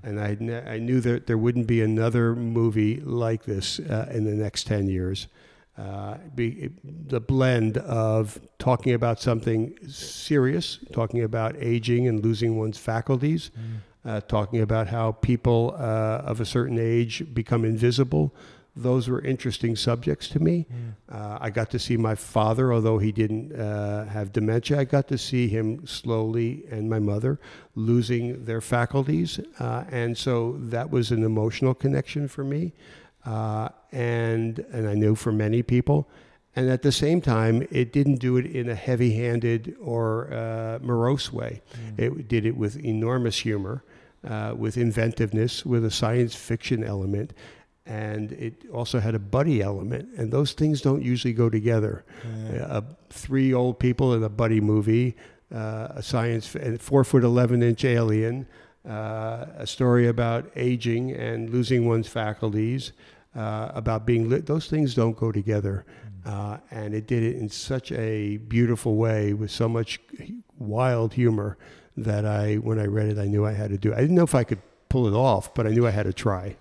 And 0.02 0.20
I, 0.20 0.34
kn- 0.36 0.68
I 0.68 0.78
knew 0.78 1.00
that 1.00 1.26
there 1.26 1.38
wouldn't 1.38 1.66
be 1.66 1.80
another 1.80 2.34
movie 2.36 3.00
like 3.00 3.44
this 3.44 3.80
uh, 3.80 4.08
in 4.12 4.24
the 4.24 4.32
next 4.32 4.66
10 4.66 4.88
years. 4.88 5.26
Uh, 5.78 6.16
be, 6.34 6.70
the 6.84 7.20
blend 7.20 7.78
of 7.78 8.38
talking 8.58 8.92
about 8.94 9.20
something 9.20 9.74
serious, 9.88 10.78
talking 10.92 11.22
about 11.22 11.56
aging 11.58 12.08
and 12.08 12.22
losing 12.22 12.58
one's 12.58 12.78
faculties, 12.78 13.50
uh, 14.04 14.20
talking 14.22 14.60
about 14.60 14.88
how 14.88 15.12
people 15.12 15.74
uh, 15.78 16.22
of 16.30 16.40
a 16.40 16.44
certain 16.44 16.78
age 16.78 17.22
become 17.32 17.64
invisible. 17.64 18.34
Those 18.82 19.08
were 19.08 19.20
interesting 19.22 19.76
subjects 19.76 20.28
to 20.28 20.38
me. 20.40 20.66
Uh, 21.10 21.38
I 21.40 21.50
got 21.50 21.68
to 21.70 21.78
see 21.78 21.96
my 21.96 22.14
father, 22.14 22.72
although 22.72 22.98
he 22.98 23.12
didn't 23.12 23.52
uh, 23.52 24.04
have 24.06 24.32
dementia. 24.32 24.78
I 24.80 24.84
got 24.84 25.08
to 25.08 25.18
see 25.18 25.48
him 25.48 25.86
slowly, 25.86 26.64
and 26.70 26.88
my 26.88 27.00
mother 27.00 27.38
losing 27.74 28.44
their 28.44 28.60
faculties, 28.60 29.40
uh, 29.58 29.84
and 29.90 30.16
so 30.16 30.56
that 30.70 30.90
was 30.90 31.10
an 31.10 31.22
emotional 31.24 31.74
connection 31.74 32.28
for 32.28 32.44
me, 32.44 32.72
uh, 33.24 33.68
and 33.92 34.60
and 34.72 34.88
I 34.88 34.94
knew 34.94 35.14
for 35.14 35.32
many 35.32 35.62
people. 35.62 36.08
And 36.56 36.70
at 36.70 36.82
the 36.82 36.92
same 36.92 37.20
time, 37.20 37.66
it 37.70 37.92
didn't 37.92 38.20
do 38.20 38.36
it 38.36 38.46
in 38.46 38.68
a 38.68 38.74
heavy-handed 38.74 39.76
or 39.80 40.32
uh, 40.32 40.78
morose 40.82 41.32
way. 41.32 41.62
It 41.96 42.28
did 42.28 42.44
it 42.46 42.56
with 42.56 42.76
enormous 42.84 43.38
humor, 43.38 43.84
uh, 44.26 44.54
with 44.56 44.76
inventiveness, 44.76 45.64
with 45.64 45.84
a 45.84 45.90
science 45.90 46.34
fiction 46.34 46.82
element, 46.82 47.32
and 47.88 48.32
it 48.32 48.54
also 48.72 49.00
had 49.00 49.14
a 49.14 49.18
buddy 49.18 49.62
element. 49.62 50.08
And 50.18 50.30
those 50.30 50.52
things 50.52 50.80
don't 50.82 51.02
usually 51.02 51.34
go 51.34 51.48
together. 51.50 52.04
Uh, 52.62 52.82
three 53.10 53.54
old 53.54 53.78
people 53.78 54.14
in 54.14 54.22
a 54.22 54.28
buddy 54.28 54.60
movie, 54.60 55.16
uh, 55.54 55.88
a 55.96 56.02
science, 56.02 56.54
a 56.54 56.78
four 56.78 57.02
foot 57.04 57.24
eleven 57.24 57.62
inch 57.62 57.84
alien, 57.84 58.46
uh, 58.86 59.46
a 59.56 59.66
story 59.66 60.06
about 60.08 60.50
aging 60.54 61.12
and 61.12 61.50
losing 61.50 61.88
one's 61.88 62.08
faculties, 62.08 62.92
uh, 63.34 63.72
about 63.74 64.04
being 64.04 64.28
lit. 64.28 64.46
Those 64.46 64.68
things 64.68 64.94
don't 64.94 65.16
go 65.16 65.32
together. 65.32 65.84
Uh, 66.26 66.58
and 66.70 66.94
it 66.94 67.06
did 67.06 67.22
it 67.22 67.36
in 67.36 67.48
such 67.48 67.90
a 67.92 68.36
beautiful 68.48 68.96
way 68.96 69.32
with 69.32 69.50
so 69.50 69.66
much 69.68 69.98
wild 70.58 71.14
humor 71.14 71.56
that 71.96 72.26
I, 72.26 72.56
when 72.56 72.78
I 72.78 72.84
read 72.84 73.08
it, 73.08 73.18
I 73.18 73.24
knew 73.26 73.46
I 73.46 73.52
had 73.52 73.70
to 73.70 73.78
do 73.78 73.92
it. 73.92 73.96
I 73.96 74.00
didn't 74.02 74.16
know 74.16 74.24
if 74.24 74.34
I 74.34 74.44
could 74.44 74.60
pull 74.90 75.06
it 75.06 75.14
off, 75.14 75.54
but 75.54 75.66
I 75.66 75.70
knew 75.70 75.86
I 75.86 75.90
had 75.90 76.04
to 76.04 76.12
try. 76.12 76.56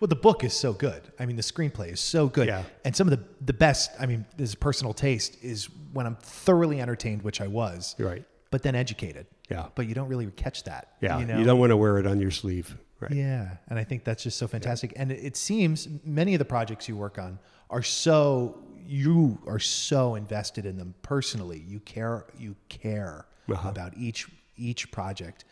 Well, 0.00 0.08
the 0.08 0.16
book 0.16 0.44
is 0.44 0.52
so 0.54 0.72
good. 0.72 1.02
I 1.18 1.26
mean, 1.26 1.36
the 1.36 1.42
screenplay 1.42 1.92
is 1.92 2.00
so 2.00 2.28
good. 2.28 2.46
Yeah. 2.48 2.62
And 2.84 2.94
some 2.96 3.08
of 3.08 3.18
the 3.18 3.24
the 3.44 3.52
best. 3.52 3.90
I 3.98 4.06
mean, 4.06 4.24
this 4.36 4.54
personal 4.54 4.92
taste 4.94 5.36
is 5.42 5.68
when 5.92 6.06
I'm 6.06 6.16
thoroughly 6.16 6.80
entertained, 6.80 7.22
which 7.22 7.40
I 7.40 7.46
was. 7.46 7.94
Right. 7.98 8.24
But 8.50 8.62
then 8.62 8.74
educated. 8.74 9.26
Yeah. 9.50 9.66
But 9.74 9.86
you 9.86 9.94
don't 9.94 10.08
really 10.08 10.26
catch 10.32 10.64
that. 10.64 10.92
Yeah. 11.00 11.18
You 11.18 11.38
You, 11.38 11.44
don't 11.44 11.58
want 11.58 11.70
to 11.70 11.76
wear 11.76 11.98
it 11.98 12.06
on 12.06 12.20
your 12.20 12.30
sleeve. 12.30 12.76
Right. 13.00 13.12
Yeah, 13.12 13.58
and 13.68 13.78
I 13.78 13.84
think 13.84 14.02
that's 14.02 14.24
just 14.24 14.38
so 14.38 14.48
fantastic. 14.48 14.92
And 14.96 15.12
it, 15.12 15.20
it 15.24 15.36
seems 15.36 15.86
many 16.04 16.34
of 16.34 16.40
the 16.40 16.44
projects 16.44 16.88
you 16.88 16.96
work 16.96 17.16
on 17.18 17.38
are 17.70 17.82
so 17.82 18.58
you 18.84 19.38
are 19.46 19.60
so 19.60 20.16
invested 20.16 20.66
in 20.66 20.76
them 20.76 20.94
personally. 21.02 21.62
You 21.68 21.78
care 21.80 22.24
you 22.38 22.56
care 22.68 23.26
Uh-huh. 23.48 23.68
about 23.68 23.96
each 23.96 24.26
each 24.56 24.90
project. 24.90 25.44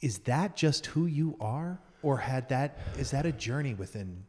Is 0.00 0.18
that 0.20 0.56
just 0.56 0.86
who 0.86 1.06
you 1.06 1.36
are, 1.40 1.78
or 2.02 2.18
had 2.18 2.48
that 2.50 2.78
is 2.98 3.10
that 3.10 3.26
a 3.26 3.32
journey 3.32 3.74
within? 3.74 4.24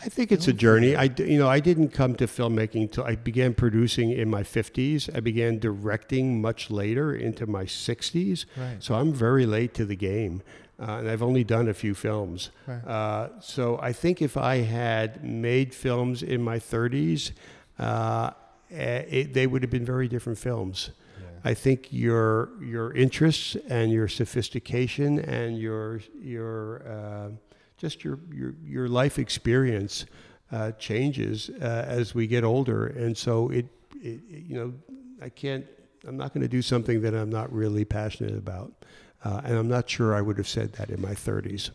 I 0.00 0.08
think 0.08 0.30
it's 0.30 0.46
a 0.46 0.52
journey. 0.52 0.94
I, 0.94 1.10
you 1.18 1.38
know, 1.38 1.48
I 1.48 1.58
didn't 1.58 1.88
come 1.88 2.14
to 2.16 2.26
filmmaking 2.26 2.92
till 2.92 3.02
I 3.02 3.16
began 3.16 3.52
producing 3.52 4.12
in 4.12 4.30
my 4.30 4.44
50s. 4.44 5.14
I 5.14 5.18
began 5.18 5.58
directing 5.58 6.40
much 6.40 6.70
later 6.70 7.12
into 7.12 7.48
my 7.48 7.64
60s. 7.64 8.44
Right. 8.56 8.76
So 8.78 8.94
I'm 8.94 9.12
very 9.12 9.44
late 9.44 9.74
to 9.74 9.84
the 9.84 9.96
game, 9.96 10.42
uh, 10.78 10.98
and 10.98 11.10
I've 11.10 11.22
only 11.22 11.42
done 11.42 11.68
a 11.68 11.74
few 11.74 11.94
films. 11.94 12.50
Right. 12.66 12.84
Uh, 12.86 13.40
so 13.40 13.80
I 13.82 13.92
think 13.92 14.22
if 14.22 14.36
I 14.36 14.58
had 14.58 15.24
made 15.24 15.74
films 15.74 16.22
in 16.22 16.42
my 16.42 16.60
30s, 16.60 17.32
uh, 17.80 18.30
eh, 18.70 18.98
it, 19.08 19.34
they 19.34 19.48
would 19.48 19.62
have 19.62 19.70
been 19.70 19.84
very 19.84 20.06
different 20.06 20.38
films. 20.38 20.90
I 21.44 21.54
think 21.54 21.88
your 21.92 22.50
your 22.62 22.92
interests 22.92 23.56
and 23.68 23.92
your 23.92 24.08
sophistication 24.08 25.18
and 25.20 25.58
your 25.58 26.00
your 26.20 26.82
uh, 26.88 27.28
just 27.76 28.04
your 28.04 28.18
your 28.32 28.54
your 28.64 28.88
life 28.88 29.18
experience 29.18 30.06
uh, 30.52 30.72
changes 30.72 31.50
uh, 31.60 31.84
as 31.86 32.14
we 32.14 32.26
get 32.26 32.44
older, 32.44 32.86
and 32.88 33.16
so 33.16 33.50
it, 33.50 33.66
it 34.02 34.20
you 34.28 34.56
know 34.56 34.72
I 35.22 35.28
can't 35.28 35.64
I'm 36.06 36.16
not 36.16 36.32
going 36.32 36.42
to 36.42 36.48
do 36.48 36.62
something 36.62 37.00
that 37.02 37.14
I'm 37.14 37.30
not 37.30 37.52
really 37.52 37.84
passionate 37.84 38.36
about, 38.36 38.72
uh, 39.24 39.40
and 39.44 39.56
I'm 39.56 39.68
not 39.68 39.88
sure 39.90 40.14
I 40.14 40.20
would 40.22 40.38
have 40.38 40.48
said 40.48 40.72
that 40.74 40.90
in 40.90 41.00
my 41.00 41.12
30s. 41.14 41.70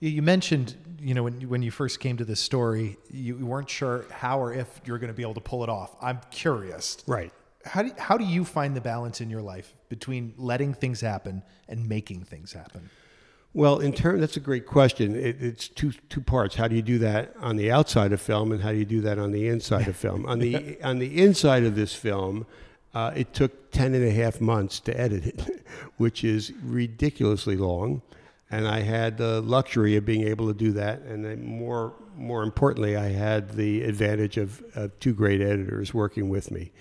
You, 0.00 0.10
you 0.10 0.22
mentioned 0.22 0.74
you 1.00 1.14
know 1.14 1.22
when 1.22 1.40
you- 1.40 1.48
when 1.48 1.62
you 1.62 1.70
first 1.70 2.00
came 2.00 2.16
to 2.16 2.24
this 2.24 2.40
story, 2.40 2.96
you 3.10 3.36
weren't 3.46 3.68
sure 3.70 4.04
how 4.10 4.40
or 4.40 4.52
if 4.54 4.80
you 4.84 4.92
were 4.92 4.98
going 4.98 5.12
to 5.12 5.16
be 5.16 5.22
able 5.22 5.34
to 5.34 5.40
pull 5.40 5.62
it 5.62 5.68
off. 5.70 5.94
I'm 6.02 6.20
curious. 6.30 6.96
Right. 7.06 7.32
How 7.64 7.82
do, 7.82 7.92
how 7.98 8.18
do 8.18 8.24
you 8.24 8.44
find 8.44 8.76
the 8.76 8.80
balance 8.80 9.20
in 9.20 9.30
your 9.30 9.42
life 9.42 9.74
between 9.88 10.34
letting 10.36 10.74
things 10.74 11.00
happen 11.00 11.42
and 11.68 11.88
making 11.88 12.24
things 12.24 12.52
happen? 12.52 12.90
Well, 13.54 13.78
in 13.78 13.92
turn, 13.92 14.20
that's 14.20 14.36
a 14.36 14.40
great 14.40 14.66
question. 14.66 15.14
It, 15.14 15.40
it's 15.40 15.68
two 15.68 15.92
two 16.08 16.20
parts. 16.20 16.56
How 16.56 16.66
do 16.66 16.74
you 16.74 16.82
do 16.82 16.98
that 16.98 17.34
on 17.38 17.56
the 17.56 17.70
outside 17.70 18.12
of 18.12 18.20
film, 18.20 18.50
and 18.50 18.60
how 18.60 18.72
do 18.72 18.78
you 18.78 18.84
do 18.84 19.00
that 19.02 19.18
on 19.18 19.30
the 19.30 19.46
inside 19.46 19.86
of 19.86 19.96
film? 19.96 20.26
On 20.26 20.40
the 20.40 20.76
on 20.82 20.98
the 20.98 21.22
inside 21.22 21.62
of 21.62 21.76
this 21.76 21.94
film, 21.94 22.46
uh, 22.94 23.12
it 23.14 23.32
took 23.32 23.70
10 23.70 23.94
and 23.94 24.04
a 24.04 24.10
half 24.10 24.40
months 24.40 24.80
to 24.80 25.00
edit 25.00 25.26
it, 25.26 25.64
which 25.98 26.24
is 26.24 26.52
ridiculously 26.62 27.56
long. 27.56 28.02
And 28.50 28.68
I 28.68 28.80
had 28.80 29.18
the 29.18 29.40
luxury 29.40 29.96
of 29.96 30.04
being 30.04 30.26
able 30.26 30.48
to 30.48 30.54
do 30.54 30.72
that, 30.72 31.02
and 31.02 31.24
then 31.24 31.44
more 31.44 31.94
more 32.16 32.42
importantly, 32.42 32.96
I 32.96 33.08
had 33.08 33.50
the 33.50 33.82
advantage 33.82 34.36
of, 34.36 34.62
of 34.74 34.98
two 34.98 35.14
great 35.14 35.40
editors 35.40 35.94
working 35.94 36.28
with 36.28 36.50
me. 36.50 36.72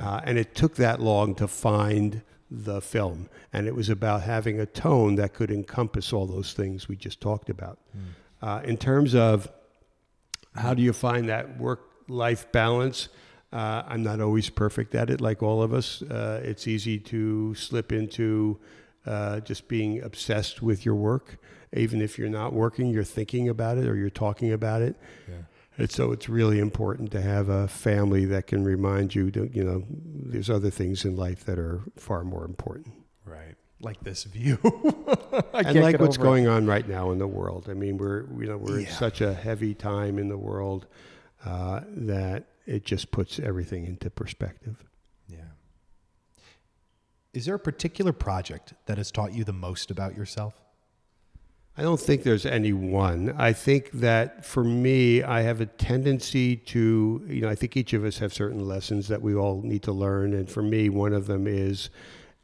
Uh, 0.00 0.20
and 0.24 0.38
it 0.38 0.54
took 0.54 0.76
that 0.76 1.00
long 1.00 1.34
to 1.36 1.48
find 1.48 2.22
the 2.50 2.80
film. 2.80 3.28
And 3.52 3.66
it 3.66 3.74
was 3.74 3.88
about 3.88 4.22
having 4.22 4.58
a 4.60 4.66
tone 4.66 5.16
that 5.16 5.34
could 5.34 5.50
encompass 5.50 6.12
all 6.12 6.26
those 6.26 6.52
things 6.52 6.88
we 6.88 6.96
just 6.96 7.20
talked 7.20 7.50
about. 7.50 7.78
Uh, 8.40 8.60
in 8.64 8.76
terms 8.76 9.14
of 9.14 9.48
how 10.54 10.74
do 10.74 10.82
you 10.82 10.92
find 10.92 11.28
that 11.28 11.58
work 11.58 11.80
life 12.08 12.50
balance? 12.52 13.08
Uh, 13.52 13.82
I'm 13.86 14.02
not 14.02 14.20
always 14.20 14.50
perfect 14.50 14.94
at 14.94 15.10
it, 15.10 15.20
like 15.20 15.42
all 15.42 15.62
of 15.62 15.72
us. 15.72 16.02
Uh, 16.02 16.40
it's 16.44 16.66
easy 16.66 16.98
to 16.98 17.54
slip 17.54 17.92
into 17.92 18.58
uh, 19.06 19.40
just 19.40 19.68
being 19.68 20.02
obsessed 20.02 20.62
with 20.62 20.84
your 20.84 20.94
work. 20.94 21.38
Even 21.74 22.00
if 22.00 22.18
you're 22.18 22.28
not 22.30 22.52
working, 22.52 22.88
you're 22.88 23.04
thinking 23.04 23.48
about 23.48 23.78
it 23.78 23.86
or 23.86 23.94
you're 23.96 24.10
talking 24.10 24.52
about 24.52 24.82
it. 24.82 24.96
And 25.78 25.88
so 25.88 26.10
it's 26.10 26.28
really 26.28 26.58
important 26.58 27.12
to 27.12 27.22
have 27.22 27.48
a 27.48 27.68
family 27.68 28.24
that 28.26 28.48
can 28.48 28.64
remind 28.64 29.14
you 29.14 29.30
that, 29.30 29.54
you 29.54 29.62
know, 29.62 29.84
there's 29.88 30.50
other 30.50 30.70
things 30.70 31.04
in 31.04 31.16
life 31.16 31.44
that 31.44 31.56
are 31.56 31.82
far 31.96 32.24
more 32.24 32.44
important. 32.44 32.94
Right. 33.24 33.54
Like 33.80 34.00
this 34.00 34.24
view. 34.24 34.58
I 35.54 35.60
and 35.60 35.80
like 35.80 36.00
what's 36.00 36.18
over 36.18 36.26
it. 36.26 36.30
going 36.30 36.48
on 36.48 36.66
right 36.66 36.86
now 36.86 37.12
in 37.12 37.18
the 37.18 37.28
world. 37.28 37.68
I 37.70 37.74
mean, 37.74 37.96
we're 37.96 38.24
you 38.40 38.48
know 38.48 38.56
we're 38.56 38.80
in 38.80 38.86
such 38.88 39.20
a 39.20 39.32
heavy 39.32 39.72
time 39.72 40.18
in 40.18 40.28
the 40.28 40.36
world 40.36 40.88
uh, 41.44 41.82
that 41.86 42.46
it 42.66 42.84
just 42.84 43.12
puts 43.12 43.38
everything 43.38 43.86
into 43.86 44.10
perspective. 44.10 44.84
Yeah. 45.28 45.38
Is 47.32 47.46
there 47.46 47.54
a 47.54 47.60
particular 47.60 48.12
project 48.12 48.74
that 48.86 48.98
has 48.98 49.12
taught 49.12 49.32
you 49.32 49.44
the 49.44 49.52
most 49.52 49.92
about 49.92 50.16
yourself? 50.16 50.60
I 51.78 51.82
don't 51.82 52.00
think 52.00 52.24
there's 52.24 52.44
any 52.44 52.72
one. 52.72 53.32
I 53.38 53.52
think 53.52 53.92
that 53.92 54.44
for 54.44 54.64
me, 54.64 55.22
I 55.22 55.42
have 55.42 55.60
a 55.60 55.66
tendency 55.66 56.56
to, 56.56 57.24
you 57.28 57.40
know, 57.42 57.48
I 57.48 57.54
think 57.54 57.76
each 57.76 57.92
of 57.92 58.04
us 58.04 58.18
have 58.18 58.34
certain 58.34 58.66
lessons 58.66 59.06
that 59.06 59.22
we 59.22 59.36
all 59.36 59.62
need 59.62 59.84
to 59.84 59.92
learn. 59.92 60.34
And 60.34 60.50
for 60.50 60.60
me, 60.60 60.88
one 60.88 61.12
of 61.12 61.28
them 61.28 61.46
is 61.46 61.90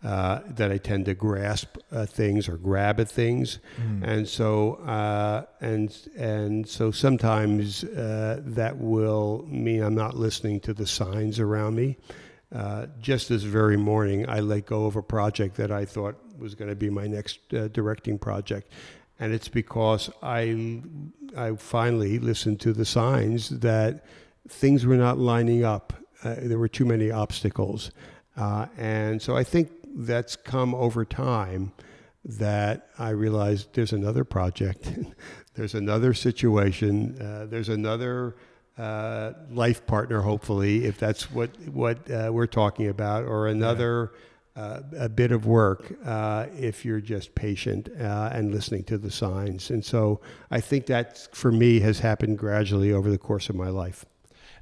uh, 0.05 0.39
that 0.51 0.71
I 0.71 0.79
tend 0.79 1.07
to 1.07 1.15
grasp 1.15 1.79
uh, 1.91 2.07
things 2.07 2.49
or 2.49 2.57
grab 2.59 3.01
at 3.01 3.11
things. 3.11 3.59
And 4.05 4.29
so, 4.29 4.75
uh, 4.75 5.47
and, 5.61 5.97
and 6.17 6.69
so 6.69 6.93
sometimes 6.93 7.83
uh, 7.83 8.41
that 8.45 8.77
will 8.79 9.45
mean 9.49 9.83
I'm 9.83 9.97
not 9.97 10.15
listening 10.15 10.61
to 10.61 10.75
the 10.75 10.87
signs 10.87 11.41
around 11.41 11.75
me. 11.75 11.97
Uh, 12.55 12.87
just 13.01 13.31
this 13.31 13.43
very 13.43 13.77
morning, 13.77 14.29
I 14.29 14.39
let 14.39 14.67
go 14.67 14.87
of 14.87 14.95
a 14.95 15.03
project 15.03 15.57
that 15.57 15.73
I 15.73 15.87
thought 15.87 16.15
was 16.39 16.55
going 16.55 16.69
to 16.69 16.77
be 16.77 16.89
my 16.89 17.09
next 17.09 17.41
uh, 17.53 17.67
directing 17.69 18.17
project, 18.17 18.71
and 19.19 19.33
it's 19.33 19.49
because 19.49 20.11
I 20.23 20.83
I 21.37 21.55
finally 21.57 22.19
listened 22.19 22.61
to 22.61 22.73
the 22.73 22.85
signs 22.85 23.49
that 23.51 24.05
things 24.49 24.87
were 24.87 24.97
not 24.97 25.19
lining 25.19 25.65
up. 25.65 25.93
Uh, 26.23 26.37
there 26.41 26.59
were 26.59 26.69
too 26.69 26.85
many 26.85 27.11
obstacles, 27.11 27.91
uh, 28.37 28.67
and 28.77 29.21
so 29.21 29.37
I 29.37 29.45
think 29.45 29.71
that's 29.97 30.37
come 30.37 30.75
over 30.75 31.05
time. 31.05 31.73
That 32.27 32.89
I 32.99 33.11
realized 33.11 33.75
there's 33.75 33.93
another 33.93 34.25
project, 34.25 34.91
there's 35.55 35.75
another 35.75 36.15
situation, 36.15 37.21
uh, 37.21 37.45
there's 37.45 37.69
another 37.69 38.35
uh, 38.79 39.33
life 39.51 39.87
partner, 39.87 40.23
hopefully, 40.23 40.87
if 40.87 40.99
that's 40.99 41.31
what 41.31 41.51
what 41.69 42.11
uh, 42.11 42.31
we're 42.33 42.47
talking 42.47 42.89
about, 42.89 43.25
or 43.25 43.47
another 43.47 44.13
uh, 44.57 44.81
a 44.97 45.09
bit 45.09 45.33
of 45.33 45.47
work 45.47 45.93
uh, 46.05 46.47
if 46.57 46.85
you're 46.85 47.01
just 47.01 47.35
patient 47.35 47.89
uh, 48.01 48.31
and 48.33 48.53
listening 48.53 48.85
to 48.85 48.97
the 48.99 49.11
signs. 49.11 49.71
And 49.71 49.85
so 49.85 50.21
I 50.51 50.61
think 50.61 50.87
that 50.87 51.29
for 51.33 51.51
me 51.51 51.81
has 51.81 51.99
happened 51.99 52.39
gradually 52.39 52.93
over 52.93 53.11
the 53.11 53.19
course 53.19 53.49
of 53.49 53.57
my 53.57 53.69
life. 53.69 54.05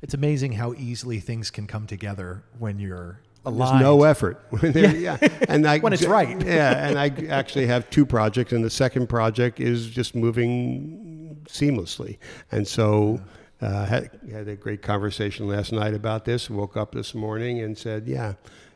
It's 0.00 0.14
amazing 0.14 0.52
how 0.52 0.74
easily 0.74 1.20
things 1.20 1.50
can 1.50 1.66
come 1.66 1.86
together 1.86 2.42
when 2.58 2.78
you're 2.78 3.20
There's 3.44 3.82
no 3.82 4.04
effort. 4.04 4.40
yeah. 4.62 5.18
And 5.48 5.66
I, 5.66 5.78
When 5.80 5.92
it's 5.92 6.06
right. 6.06 6.40
yeah. 6.44 6.88
And 6.88 6.98
I 6.98 7.08
actually 7.28 7.66
have 7.66 7.90
two 7.90 8.06
projects, 8.06 8.52
and 8.52 8.64
the 8.64 8.70
second 8.70 9.08
project 9.08 9.60
is 9.60 9.88
just 9.88 10.14
moving 10.14 11.40
seamlessly. 11.48 12.18
And 12.50 12.66
so 12.66 13.20
uh, 13.60 13.84
had, 13.86 14.10
had 14.30 14.48
a 14.48 14.56
great 14.56 14.82
conversation 14.82 15.48
last 15.48 15.72
night 15.72 15.94
about 15.94 16.24
this. 16.24 16.48
Woke 16.48 16.76
up 16.76 16.92
this 16.92 17.14
morning 17.14 17.60
and 17.60 17.76
said, 17.76 18.08
yeah, 18.08 18.34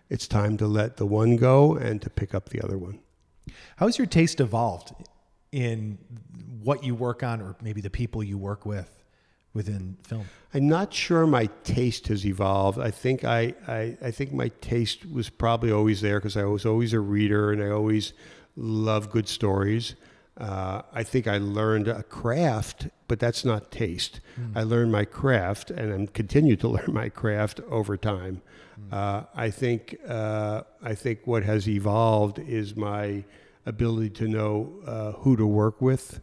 it's 0.09 0.29
time 0.29 0.57
to 0.59 0.67
let 0.67 0.97
the 0.97 1.07
one 1.07 1.37
go 1.37 1.75
and 1.75 2.01
to 2.03 2.11
pick 2.11 2.35
up 2.35 2.49
the 2.49 2.63
other 2.63 2.79
one. 2.79 3.01
How 3.77 3.87
has 3.87 3.99
your 3.99 4.07
taste 4.07 4.41
evolved 4.41 4.93
in 5.53 5.99
what 6.63 6.85
you 6.85 6.95
work 6.95 7.23
on, 7.23 7.41
or 7.41 7.57
maybe 7.63 7.81
the 7.81 7.91
people 7.91 8.23
you 8.23 8.39
work 8.39 8.67
with 8.67 9.05
within 9.55 9.97
film? 10.03 10.27
I'm 10.55 10.69
not 10.69 10.93
sure 10.93 11.27
my 11.27 11.47
taste 11.65 12.09
has 12.09 12.25
evolved. 12.27 12.79
I 12.79 12.91
think 12.91 13.25
I, 13.25 13.55
I, 13.67 13.97
I 14.03 14.11
think 14.11 14.33
my 14.33 14.49
taste 14.61 15.11
was 15.11 15.29
probably 15.29 15.71
always 15.71 16.01
there 16.01 16.19
because 16.19 16.37
I 16.37 16.45
was 16.45 16.65
always 16.65 16.93
a 16.93 17.01
reader 17.01 17.53
and 17.53 17.63
I 17.63 17.71
always 17.71 18.13
love 18.57 19.11
good 19.11 19.29
stories. 19.29 19.95
Uh, 20.39 20.83
I 20.93 21.03
think 21.03 21.27
I 21.27 21.39
learned 21.39 21.89
a 21.89 22.03
craft, 22.03 22.89
but 23.09 23.19
that's 23.19 23.45
not 23.45 23.71
taste. 23.71 24.21
I 24.55 24.63
learned 24.65 24.93
my 24.93 25.05
craft 25.05 25.71
and 25.71 25.93
I'm 25.93 26.07
continue 26.09 26.57
to 26.57 26.69
learn 26.77 26.93
my 26.93 27.09
craft 27.09 27.61
over 27.69 27.97
time. 27.97 28.43
Uh, 28.93 29.23
I 29.35 29.51
think 29.51 29.97
uh, 30.07 30.63
I 30.83 30.95
think 30.95 31.21
what 31.27 31.43
has 31.43 31.69
evolved 31.69 32.39
is 32.39 32.77
my 32.77 33.25
ability 33.65 34.11
to 34.11 34.29
know 34.29 34.73
uh, 34.87 35.13
who 35.13 35.37
to 35.37 35.47
work 35.47 35.81
with. 35.81 36.21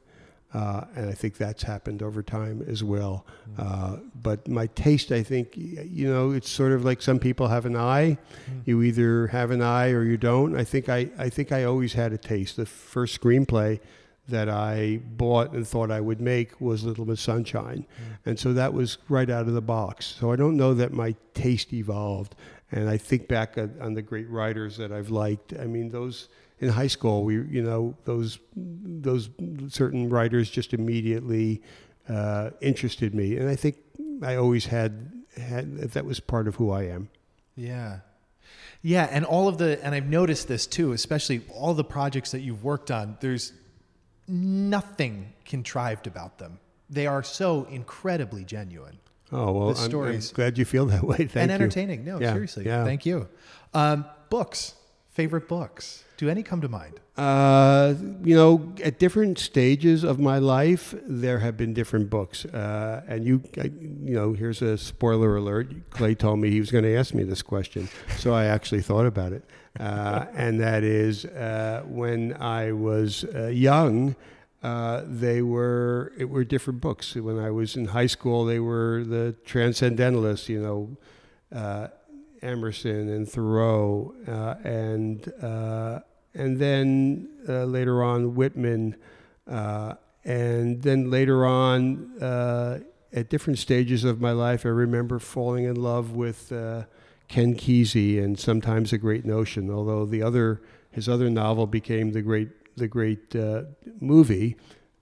Uh, 0.54 0.86
and 0.96 1.10
I 1.10 1.14
think 1.14 1.38
that's 1.38 1.64
happened 1.64 2.04
over 2.04 2.22
time 2.22 2.64
as 2.68 2.84
well. 2.84 3.26
Uh, 3.58 3.98
but 4.22 4.48
my 4.48 4.68
taste, 4.68 5.12
I 5.12 5.24
think, 5.24 5.54
you 5.58 6.08
know, 6.08 6.30
it's 6.30 6.48
sort 6.48 6.74
of 6.74 6.86
like 6.86 7.02
some 7.02 7.18
people 7.18 7.48
have 7.48 7.66
an 7.66 7.76
eye. 7.76 8.20
You 8.64 8.84
either 8.84 9.28
have 9.28 9.50
an 9.50 9.64
eye 9.64 9.90
or 9.90 10.04
you 10.04 10.16
don't. 10.16 10.56
I 10.56 10.64
think 10.64 10.90
I, 10.90 11.10
I 11.18 11.30
think 11.30 11.52
I 11.52 11.64
always 11.64 11.94
had 11.94 12.14
a 12.14 12.20
taste. 12.20 12.56
The 12.58 12.68
first 12.68 13.20
screenplay 13.20 13.80
that 14.28 14.48
I 14.48 15.02
bought 15.04 15.52
and 15.52 15.68
thought 15.68 15.92
I 15.92 16.00
would 16.00 16.22
make 16.22 16.60
was 16.62 16.84
Little 16.84 17.06
Miss 17.06 17.22
Sunshine, 17.22 17.86
and 18.26 18.40
so 18.40 18.54
that 18.54 18.74
was 18.74 18.98
right 19.10 19.30
out 19.30 19.48
of 19.48 19.54
the 19.54 19.62
box. 19.62 20.06
So 20.20 20.32
I 20.32 20.36
don't 20.36 20.56
know 20.56 20.74
that 20.74 20.94
my 20.94 21.16
taste 21.34 21.74
evolved. 21.74 22.36
And 22.72 22.90
I 22.90 22.98
think 22.98 23.28
back 23.28 23.58
on, 23.58 23.76
on 23.80 23.94
the 23.94 24.02
great 24.02 24.28
writers 24.30 24.78
that 24.78 24.92
I've 24.92 25.12
liked. 25.12 25.54
I 25.60 25.66
mean, 25.66 25.90
those 25.90 26.28
in 26.60 26.70
high 26.70 26.88
school, 26.88 27.24
we 27.24 27.36
you 27.36 27.62
know 27.62 27.96
those 28.06 28.40
those 28.56 29.30
certain 29.68 30.10
writers 30.10 30.50
just 30.50 30.74
immediately 30.74 31.62
uh, 32.10 32.50
interested 32.62 33.14
me, 33.14 33.38
and 33.38 33.48
I 33.50 33.56
think 33.56 33.78
I 34.24 34.36
always 34.36 34.66
had 34.66 35.12
had 35.38 35.78
that 35.92 36.06
was 36.06 36.20
part 36.20 36.48
of 36.48 36.56
who 36.56 36.72
I 36.72 36.84
am. 36.84 37.10
Yeah. 37.56 38.00
Yeah, 38.82 39.08
and 39.10 39.24
all 39.24 39.48
of 39.48 39.58
the 39.58 39.84
and 39.84 39.94
I've 39.96 40.08
noticed 40.08 40.48
this 40.48 40.68
too, 40.68 40.92
especially 40.94 41.42
all 41.54 41.74
the 41.74 41.84
projects 41.84 42.32
that 42.32 42.42
you've 42.42 42.64
worked 42.64 42.92
on, 42.92 43.18
there's 43.22 43.54
nothing 44.28 45.34
contrived 45.46 46.08
about 46.08 46.38
them. 46.40 46.60
They 46.90 47.08
are 47.08 47.24
so 47.24 47.66
incredibly 47.66 48.44
genuine 48.44 49.00
Oh 49.32 49.52
well, 49.52 49.70
The 49.70 49.76
I'm- 49.76 49.84
I'm, 49.86 49.90
stories. 49.90 50.32
glad 50.32 50.58
you 50.60 50.66
feel 50.66 50.86
that 50.88 51.04
way. 51.04 51.18
Thank 51.18 51.34
you. 51.36 51.42
and 51.42 51.50
you. 51.50 51.56
entertaining. 51.56 52.06
No, 52.06 52.20
Yeah, 52.20 52.34
seriously. 52.34 52.66
yeah. 52.66 52.84
Thank 52.84 53.04
you. 53.06 53.28
Um, 53.74 54.06
books, 54.30 54.76
favorite 55.10 55.48
books. 55.48 56.04
Do 56.24 56.30
any 56.30 56.42
come 56.42 56.62
to 56.62 56.70
mind? 56.70 57.02
Uh, 57.18 57.96
you 58.24 58.34
know, 58.34 58.74
at 58.82 58.98
different 58.98 59.38
stages 59.38 60.06
of 60.06 60.22
my 60.22 60.38
life, 60.38 60.96
there 61.06 61.40
have 61.40 61.58
been 61.58 61.74
different 61.74 62.10
books. 62.10 62.46
Uh, 62.46 63.04
and 63.10 63.26
you, 63.26 63.44
I, 63.58 63.66
you 63.66 64.16
know, 64.16 64.32
here's 64.32 64.62
a 64.62 64.78
spoiler 64.78 65.36
alert. 65.36 65.90
Clay 65.90 66.16
told 66.16 66.40
me 66.40 66.50
he 66.50 66.62
was 66.62 66.72
going 66.72 66.86
to 66.86 66.96
ask 66.96 67.14
me 67.14 67.26
this 67.26 67.42
question, 67.42 67.90
so 68.16 68.34
I 68.34 68.46
actually 68.46 68.80
thought 68.80 69.06
about 69.06 69.34
it. 69.34 69.44
Uh, 69.78 70.28
and 70.34 70.62
that 70.62 70.86
is, 70.86 71.26
uh, 71.26 71.84
when 71.88 72.38
I 72.40 72.72
was 72.72 73.26
uh, 73.36 73.48
young, 73.48 74.16
uh, 74.64 75.02
they 75.06 75.42
were 75.42 76.14
it 76.18 76.30
were 76.30 76.46
different 76.46 76.80
books. 76.80 77.16
When 77.16 77.38
I 77.38 77.52
was 77.52 77.76
in 77.76 77.88
high 77.88 78.08
school, 78.08 78.46
they 78.46 78.62
were 78.62 79.04
the 79.04 79.36
Transcendentalists. 79.44 80.48
You 80.48 80.62
know. 80.62 80.98
Uh, 81.54 81.90
Emerson 82.44 83.08
and 83.10 83.28
Thoreau, 83.28 84.14
uh, 84.28 84.56
and 84.66 85.32
uh, 85.42 86.00
and 86.34 86.58
then 86.60 87.30
uh, 87.48 87.66
later 87.66 88.04
on 88.04 88.36
Whitman, 88.36 88.96
uh, 89.48 89.96
and 90.26 90.82
then 90.82 91.10
later 91.10 91.46
on 91.46 92.22
uh, 92.22 92.80
at 93.12 93.30
different 93.30 93.60
stages 93.60 94.04
of 94.04 94.22
my 94.22 94.32
life, 94.32 94.66
I 94.66 94.70
remember 94.70 95.20
falling 95.20 95.66
in 95.66 95.76
love 95.76 96.12
with 96.12 96.52
uh, 96.52 96.84
Ken 97.28 97.56
Kesey 97.56 98.24
and 98.24 98.40
sometimes 98.40 98.94
a 98.94 98.98
Great 98.98 99.26
Notion. 99.26 99.70
Although 99.70 100.06
the 100.06 100.22
other 100.22 100.62
his 100.92 101.10
other 101.10 101.30
novel 101.30 101.68
became 101.68 102.12
the 102.12 102.22
great 102.22 102.50
the 102.78 102.88
great 102.88 103.36
uh, 103.36 103.64
movie. 104.00 104.56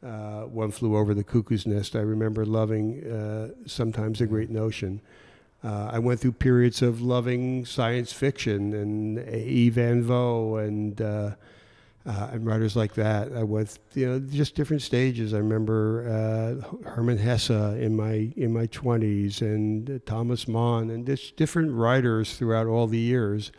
Uh, 0.04 0.44
One 0.46 0.72
flew 0.72 0.98
over 0.98 1.14
the 1.14 1.24
cuckoo's 1.24 1.68
nest. 1.68 1.96
I 1.96 2.00
remember 2.00 2.44
loving 2.46 3.62
sometimes 3.68 4.20
a 4.20 4.26
great 4.26 4.50
notion. 4.50 5.02
Uh, 5.64 5.92
I 5.94 6.00
went 6.00 6.20
through 6.20 6.34
periods 6.34 6.82
of 6.82 7.02
loving 7.02 7.66
science 7.66 8.12
fiction 8.12 8.74
and 8.74 9.20
E. 9.34 9.70
Van 9.70 10.02
Vogt 10.02 10.62
and 10.64 11.00
uh, 11.02 11.32
uh, 12.06 12.30
and 12.32 12.46
writers 12.46 12.76
like 12.76 12.96
that. 12.96 13.32
I 13.32 13.44
went, 13.44 13.78
you 13.94 14.08
know, 14.08 14.20
just 14.20 14.56
different 14.56 14.82
stages. 14.82 15.36
I 15.36 15.38
remember 15.38 16.08
uh, 16.08 16.90
Hermann 16.90 17.20
Hesse 17.20 17.52
in 17.52 17.96
my 17.96 18.32
in 18.36 18.52
my 18.54 18.66
twenties 18.68 19.42
and 19.42 19.90
uh, 19.90 20.00
Thomas 20.06 20.48
Mann 20.48 20.90
and 20.90 21.06
just 21.06 21.36
different 21.36 21.72
writers 21.74 22.36
throughout 22.36 22.66
all 22.66 22.88
the 22.88 22.98
years. 22.98 23.52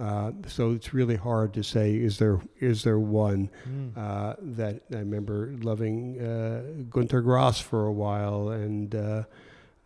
Uh, 0.00 0.30
so 0.46 0.70
it's 0.70 0.94
really 0.94 1.16
hard 1.16 1.52
to 1.54 1.64
say 1.64 1.96
is 1.96 2.18
there 2.18 2.40
is 2.60 2.84
there 2.84 3.00
one 3.00 3.50
uh, 3.96 4.34
that 4.40 4.82
I 4.92 4.98
remember 4.98 5.56
loving 5.60 6.20
uh, 6.20 6.62
Günter 6.88 7.20
Grass 7.22 7.58
for 7.58 7.86
a 7.86 7.92
while 7.92 8.50
and. 8.50 8.94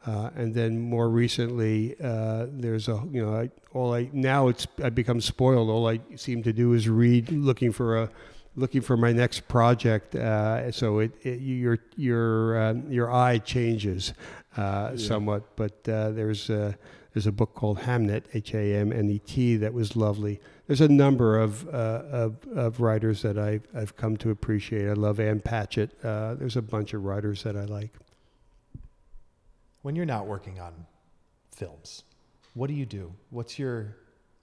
Uh, 0.04 0.30
and 0.34 0.52
then 0.52 0.80
more 0.80 1.08
recently, 1.08 1.94
uh, 2.02 2.46
there's 2.50 2.88
a 2.88 3.00
you 3.10 3.24
know 3.24 3.34
I, 3.34 3.50
all 3.72 3.94
I 3.94 4.10
now 4.12 4.48
it's 4.48 4.66
I 4.82 4.90
become 4.90 5.20
spoiled. 5.20 5.70
All 5.70 5.88
I 5.88 6.00
seem 6.16 6.42
to 6.42 6.52
do 6.52 6.72
is 6.72 6.88
read, 6.88 7.30
looking 7.30 7.70
for 7.72 7.96
a 8.02 8.10
looking 8.56 8.80
for 8.80 8.96
my 8.96 9.12
next 9.12 9.48
project. 9.48 10.14
Uh, 10.14 10.70
so 10.72 10.98
it, 10.98 11.12
it 11.22 11.40
your 11.40 11.78
your 11.96 12.60
um, 12.62 12.90
your 12.90 13.12
eye 13.12 13.38
changes 13.38 14.12
uh, 14.56 14.96
somewhat. 14.96 15.56
But 15.56 15.88
uh, 15.88 16.10
there's 16.10 16.50
a, 16.50 16.76
there's 17.14 17.26
a 17.26 17.32
book 17.32 17.54
called 17.54 17.78
Hamnet 17.78 18.24
H 18.34 18.54
A 18.54 18.74
M 18.76 18.92
N 18.92 19.08
E 19.10 19.18
T 19.20 19.56
that 19.56 19.72
was 19.72 19.96
lovely. 19.96 20.40
There's 20.66 20.80
a 20.80 20.88
number 20.88 21.38
of, 21.38 21.68
uh, 21.68 22.02
of 22.10 22.36
of 22.54 22.80
writers 22.80 23.22
that 23.22 23.38
I've 23.38 23.66
I've 23.74 23.96
come 23.96 24.16
to 24.18 24.30
appreciate. 24.30 24.88
I 24.88 24.94
love 24.94 25.20
Ann 25.20 25.40
Patchett. 25.40 25.92
Uh, 26.04 26.34
there's 26.34 26.56
a 26.56 26.62
bunch 26.62 26.94
of 26.94 27.04
writers 27.04 27.42
that 27.44 27.56
I 27.56 27.64
like. 27.64 27.90
When 29.82 29.96
you're 29.96 30.06
not 30.06 30.26
working 30.26 30.60
on 30.60 30.86
films, 31.54 32.04
what 32.54 32.68
do 32.68 32.74
you 32.74 32.86
do? 32.86 33.12
What's 33.30 33.58
your 33.58 33.96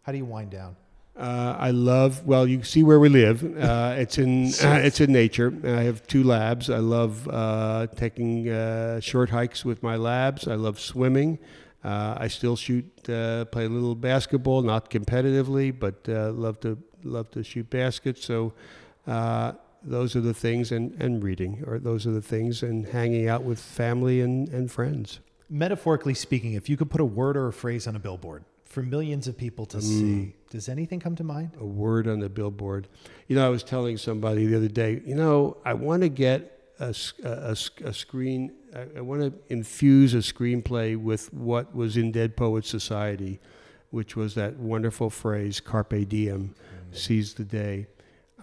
how 0.04 0.12
do 0.12 0.18
you 0.18 0.26
wind 0.26 0.52
down? 0.52 0.76
Uh, 1.16 1.56
I 1.60 1.72
love. 1.72 2.26
Well, 2.26 2.48
you 2.48 2.64
see 2.64 2.82
where 2.82 3.00
we 3.00 3.10
live. 3.10 3.44
Uh, 3.44 3.96
it's 3.98 4.18
in 4.18 4.48
uh, 4.64 4.82
it's 4.84 5.02
in 5.02 5.12
nature. 5.12 5.54
I 5.64 5.84
have 5.84 6.06
two 6.08 6.24
labs. 6.24 6.70
I 6.70 6.78
love 6.78 7.28
uh, 7.28 7.88
taking 7.96 8.50
uh, 8.50 9.00
short 9.00 9.30
hikes 9.30 9.66
with 9.66 9.84
my 9.84 9.96
labs. 9.96 10.48
I 10.48 10.56
love 10.56 10.80
swimming. 10.80 11.40
Uh, 11.84 12.16
I 12.18 12.28
still 12.28 12.58
shoot, 12.58 12.86
uh, 13.10 13.46
play 13.46 13.66
a 13.66 13.70
little 13.70 13.96
basketball, 13.96 14.62
not 14.62 14.90
competitively, 14.90 15.78
but 15.78 16.08
uh, 16.10 16.32
love 16.32 16.60
to 16.62 16.78
love 17.04 17.32
to 17.32 17.44
shoot 17.44 17.70
baskets. 17.70 18.26
So 18.26 18.54
uh, 19.08 19.54
those 19.82 20.16
are 20.16 20.22
the 20.22 20.34
things, 20.34 20.72
and, 20.72 21.02
and 21.02 21.24
reading, 21.24 21.64
or 21.66 21.80
those 21.80 22.06
are 22.06 22.12
the 22.12 22.22
things, 22.22 22.64
and 22.64 22.86
hanging 22.86 23.30
out 23.30 23.44
with 23.44 23.60
family 23.60 24.20
and, 24.20 24.50
and 24.50 24.70
friends. 24.70 25.22
Metaphorically 25.50 26.14
speaking, 26.14 26.54
if 26.54 26.70
you 26.70 26.78
could 26.78 26.90
put 26.90 27.02
a 27.02 27.06
word 27.06 27.36
or 27.36 27.48
a 27.48 27.54
phrase 27.54 27.88
on 27.88 27.96
a 27.96 28.00
billboard 28.00 28.44
for 28.66 28.84
millions 28.84 29.28
of 29.28 29.36
people 29.36 29.66
to 29.66 29.78
mm. 29.78 29.82
see, 29.82 30.36
does 30.52 30.70
anything 30.70 31.00
come 31.00 31.16
to 31.16 31.24
mind? 31.24 31.52
a 31.60 31.66
word 31.66 32.08
on 32.08 32.20
the 32.20 32.30
billboard. 32.30 32.88
You 33.28 33.36
know, 33.36 33.46
I 33.46 33.50
was 33.50 33.64
telling 33.64 33.98
somebody 33.98 34.46
the 34.46 34.56
other 34.56 34.68
day, 34.68 35.02
you 35.06 35.16
know, 35.16 35.58
I 35.66 35.74
want 35.74 36.04
to 36.04 36.10
get 36.10 36.56
a 36.80 36.96
a 37.24 37.94
screen, 37.94 38.54
I, 38.74 38.86
I 38.98 39.02
want 39.02 39.22
to 39.22 39.34
infuse 39.54 40.14
a 40.14 40.18
screenplay 40.18 40.96
with 40.96 41.34
what 41.34 41.76
was 41.76 41.98
in 41.98 42.12
Dead 42.12 42.38
Poets 42.38 42.70
Society, 42.70 43.40
which 43.90 44.16
was 44.16 44.36
that 44.36 44.58
wonderful 44.58 45.10
phrase, 45.10 45.60
carpe 45.60 46.08
diem, 46.08 46.56
mm. 46.56 46.98
seize 46.98 47.34
the 47.34 47.44
day. 47.44 47.88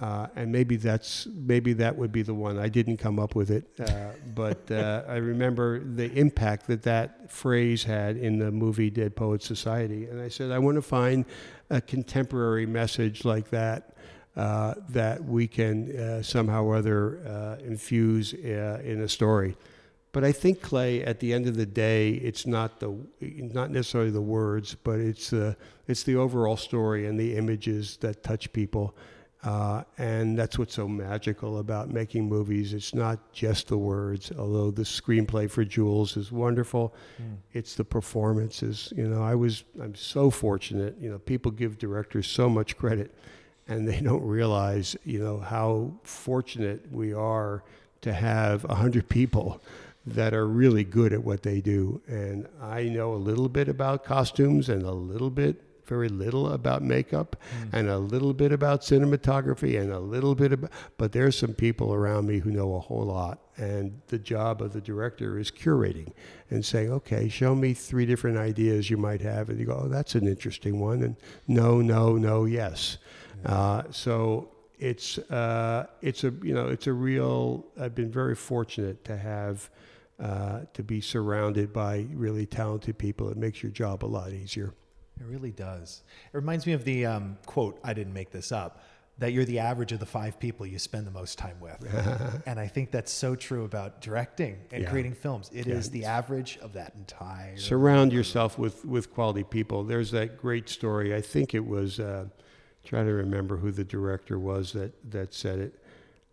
Uh, 0.01 0.27
and 0.37 0.53
maybe 0.53 0.77
that's 0.77 1.27
maybe 1.27 1.73
that 1.73 1.97
would 1.97 2.13
be 2.13 2.23
the 2.23 2.35
one. 2.35 2.59
I 2.59 2.69
didn't 2.69 2.99
come 2.99 3.19
up 3.19 3.35
with 3.35 3.51
it, 3.51 3.65
uh, 3.81 4.11
but 4.35 4.71
uh, 4.71 5.05
I 5.09 5.17
remember 5.17 5.81
the 5.81 6.13
impact 6.13 6.67
that 6.67 6.83
that 6.83 7.33
phrase 7.33 7.83
had 7.83 8.19
in 8.19 8.39
the 8.39 8.51
movie 8.51 8.91
Dead 8.91 9.17
Poets 9.17 9.47
Society. 9.47 10.05
And 10.05 10.21
I 10.21 10.29
said, 10.29 10.51
I 10.51 10.59
want 10.59 10.75
to 10.75 10.83
find 10.83 11.25
a 11.71 11.81
contemporary 11.81 12.67
message 12.67 13.25
like 13.25 13.49
that 13.51 13.97
uh, 14.37 14.75
that 14.91 15.25
we 15.25 15.49
can 15.49 15.97
uh, 15.97 16.23
somehow 16.23 16.65
or 16.65 16.77
other 16.77 17.21
uh, 17.27 17.65
infuse 17.65 18.35
in 18.35 19.01
a 19.01 19.09
story. 19.09 19.57
But 20.13 20.25
I 20.25 20.33
think 20.33 20.61
Clay, 20.61 21.03
at 21.03 21.21
the 21.21 21.33
end 21.33 21.47
of 21.47 21.57
the 21.57 21.67
day, 21.67 22.11
it's 22.11 22.47
not 22.47 22.81
the 22.81 22.99
not 23.21 23.71
necessarily 23.71 24.11
the 24.11 24.21
words, 24.21 24.75
but 24.75 24.99
it's 24.99 25.31
the 25.31 25.57
it's 25.89 26.03
the 26.03 26.17
overall 26.17 26.57
story 26.57 27.07
and 27.07 27.19
the 27.19 27.37
images 27.37 27.97
that 27.99 28.23
touch 28.23 28.53
people. 28.53 28.95
Uh, 29.47 29.85
and 29.97 30.37
that's 30.37 30.59
what's 30.59 30.75
so 30.75 30.89
magical 30.89 31.61
about 31.61 31.89
making 31.89 32.29
movies. 32.29 32.75
It's 32.75 32.93
not 32.93 33.33
just 33.33 33.69
the 33.69 33.79
words, 33.79 34.33
although 34.37 34.73
the 34.73 34.83
screenplay 34.83 35.49
for 35.49 35.65
Jules 35.65 36.17
is 36.17 36.33
wonderful. 36.33 36.93
Mm. 37.23 37.37
It's 37.53 37.77
the 37.77 37.85
performances. 37.85 38.93
You 38.97 39.07
know, 39.07 39.23
I 39.23 39.37
was, 39.37 39.63
I'm 39.81 39.95
so 39.95 40.31
fortunate. 40.31 40.97
You 41.01 41.11
know, 41.11 41.21
people 41.21 41.53
give 41.53 41.79
directors 41.79 42.27
so 42.27 42.49
much 42.49 42.77
credit 42.77 43.15
and 43.69 43.87
they 43.87 44.01
don't 44.01 44.25
realize, 44.25 44.97
you 45.05 45.21
know, 45.21 45.39
how 45.39 45.93
fortunate 46.03 46.91
we 46.91 47.15
are 47.15 47.63
to 48.01 48.13
have 48.13 48.65
100 48.65 49.09
people 49.09 49.63
that 50.07 50.35
are 50.35 50.49
really 50.49 50.83
good 50.83 51.13
at 51.13 51.23
what 51.23 51.45
they 51.45 51.61
do. 51.61 52.01
And 52.09 52.49
I 52.61 52.85
know 52.85 53.15
a 53.15 53.17
little 53.17 53.49
bit 53.49 53.69
about 53.69 54.03
costumes 54.03 54.69
and 54.69 54.83
a 54.83 54.91
little 54.91 55.31
bit, 55.31 55.63
very 55.87 56.09
little 56.09 56.53
about 56.53 56.83
makeup 56.83 57.37
mm. 57.61 57.73
and 57.73 57.89
a 57.89 57.99
little 57.99 58.35
bit 58.35 58.53
about 58.53 58.83
cinematography 58.83 59.81
and 59.81 59.93
a 59.93 59.99
little 59.99 60.35
bit 60.35 60.53
about, 60.53 60.71
but 60.99 61.13
there's 61.13 61.37
some 61.37 61.55
people 61.55 61.95
around 61.95 62.27
me 62.27 62.39
who 62.39 62.51
know 62.51 62.75
a 62.75 62.81
whole 62.81 63.05
lot. 63.05 63.41
And 63.57 64.03
the 64.09 64.19
job 64.19 64.61
of 64.61 64.73
the 64.73 64.81
director 64.81 65.39
is 65.39 65.51
curating 65.51 66.13
and 66.51 66.65
saying, 66.65 66.93
okay, 66.93 67.29
show 67.29 67.55
me 67.55 67.73
three 67.73 68.05
different 68.05 68.37
ideas 68.37 68.91
you 68.91 68.99
might 68.99 69.23
have. 69.23 69.49
And 69.49 69.59
you 69.59 69.67
go, 69.67 69.83
oh, 69.85 69.89
that's 69.89 70.15
an 70.15 70.29
interesting 70.29 70.79
one. 70.79 71.03
And 71.03 71.17
no, 71.49 71.81
no, 71.81 72.17
no, 72.17 72.45
yes. 72.45 72.99
Uh, 73.47 73.85
so 73.91 74.51
it's 74.79 75.19
uh, 75.19 75.87
it's 76.03 76.25
a 76.25 76.33
you 76.43 76.55
know 76.55 76.69
it's 76.69 76.87
a 76.87 76.93
real. 76.93 77.67
I've 77.81 77.95
been 77.95 78.11
very 78.11 78.35
fortunate 78.35 79.05
to 79.05 79.17
have 79.17 79.71
uh, 80.21 80.61
to 80.75 80.83
be 80.83 81.01
surrounded 81.01 81.73
by 81.73 82.07
really 82.13 82.47
talented 82.47 82.99
people. 82.99 83.31
It 83.31 83.37
makes 83.37 83.63
your 83.63 83.73
job 83.73 84.05
a 84.05 84.07
lot 84.07 84.33
easier. 84.33 84.75
It 85.21 85.27
really 85.27 85.53
does. 85.53 86.03
It 86.33 86.37
reminds 86.37 86.67
me 86.67 86.73
of 86.73 86.85
the 86.85 87.07
um, 87.07 87.39
quote. 87.47 87.79
I 87.83 87.95
didn't 87.95 88.13
make 88.13 88.31
this 88.31 88.53
up. 88.53 88.81
That 89.19 89.33
you're 89.33 89.47
the 89.47 89.61
average 89.61 89.93
of 89.93 89.99
the 89.99 90.05
five 90.05 90.39
people 90.39 90.67
you 90.67 90.79
spend 90.79 91.07
the 91.07 91.11
most 91.11 91.39
time 91.39 91.59
with, 91.59 92.43
and 92.47 92.61
I 92.61 92.67
think 92.67 92.91
that's 92.91 93.11
so 93.11 93.35
true 93.35 93.65
about 93.65 94.03
directing 94.03 94.59
and 94.71 94.83
yeah. 94.83 94.91
creating 94.91 95.15
films. 95.15 95.51
It 95.55 95.67
yeah. 95.67 95.77
is 95.77 95.89
the 95.89 96.05
average 96.05 96.59
of 96.59 96.75
that 96.75 96.93
entire. 96.95 97.57
Surround 97.57 98.13
yourself 98.13 98.59
with 98.59 98.85
with 98.85 99.15
quality 99.15 99.43
people. 99.43 99.85
There's 99.85 100.11
that 100.11 100.37
great 100.37 100.69
story. 100.69 101.15
I 101.15 101.23
think 101.23 101.55
it 101.55 101.67
was. 101.67 101.99
Uh, 101.99 102.27
try 102.87 103.03
to 103.03 103.13
remember 103.13 103.57
who 103.57 103.73
the 103.73 103.85
director 103.85 104.39
was 104.39 104.73
that, 104.73 104.93
that 105.11 105.35
said 105.35 105.59
it. 105.59 105.75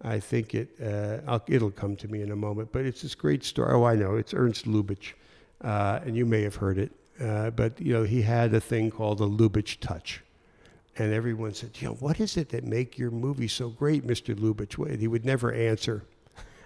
I 0.04 0.20
think 0.20 0.54
it 0.54 0.70
uh, 0.82 1.40
it'll 1.48 1.72
come 1.72 1.96
to 1.98 2.08
me 2.08 2.22
in 2.22 2.32
a 2.32 2.36
moment, 2.36 2.72
but 2.72 2.86
it's 2.86 3.02
this 3.02 3.16
great 3.16 3.44
story. 3.44 3.74
Oh, 3.74 3.86
I 3.86 3.96
know 3.96 4.16
it's 4.16 4.34
Ernst 4.34 4.66
Lubitsch, 4.66 5.14
uh, 5.62 6.02
and 6.06 6.16
you 6.16 6.26
may 6.26 6.42
have 6.42 6.56
heard 6.56 6.78
it. 6.78 6.92
Uh, 7.20 7.52
but 7.52 7.80
you 7.80 7.94
know, 7.94 8.04
he 8.04 8.22
had 8.24 8.54
a 8.54 8.60
thing 8.60 8.90
called 8.90 9.20
the 9.20 9.28
Lubitsch 9.28 9.80
touch, 9.80 10.22
and 10.98 11.14
everyone 11.14 11.54
said, 11.54 11.72
"You 11.76 11.90
know, 11.90 11.94
what 11.96 12.20
is 12.20 12.38
it 12.38 12.50
that 12.50 12.64
make 12.64 12.98
your 12.98 13.12
movie 13.12 13.48
so 13.48 13.70
great, 13.70 14.06
Mr. 14.06 14.36
Lubitsch?" 14.36 14.78
And 14.78 15.00
he 15.00 15.08
would 15.08 15.26
never 15.26 15.52
answer. 15.52 16.04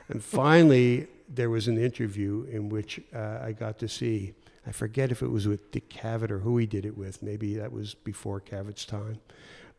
And 0.10 0.24
finally, 0.24 1.08
there 1.28 1.50
was 1.50 1.68
an 1.68 1.78
interview 1.78 2.48
in 2.50 2.70
which 2.70 3.02
uh, 3.14 3.40
I 3.42 3.52
got 3.52 3.78
to 3.80 3.90
see. 3.90 4.34
I 4.66 4.72
forget 4.72 5.12
if 5.12 5.22
it 5.22 5.30
was 5.30 5.48
with 5.48 5.72
Dick 5.72 5.90
Cavett 5.90 6.32
or 6.32 6.40
who 6.40 6.58
he 6.58 6.66
did 6.66 6.86
it 6.86 6.98
with. 6.98 7.22
Maybe 7.22 7.56
that 7.56 7.72
was 7.72 7.94
before 7.94 8.40
Cavett's 8.40 8.86
time 8.86 9.20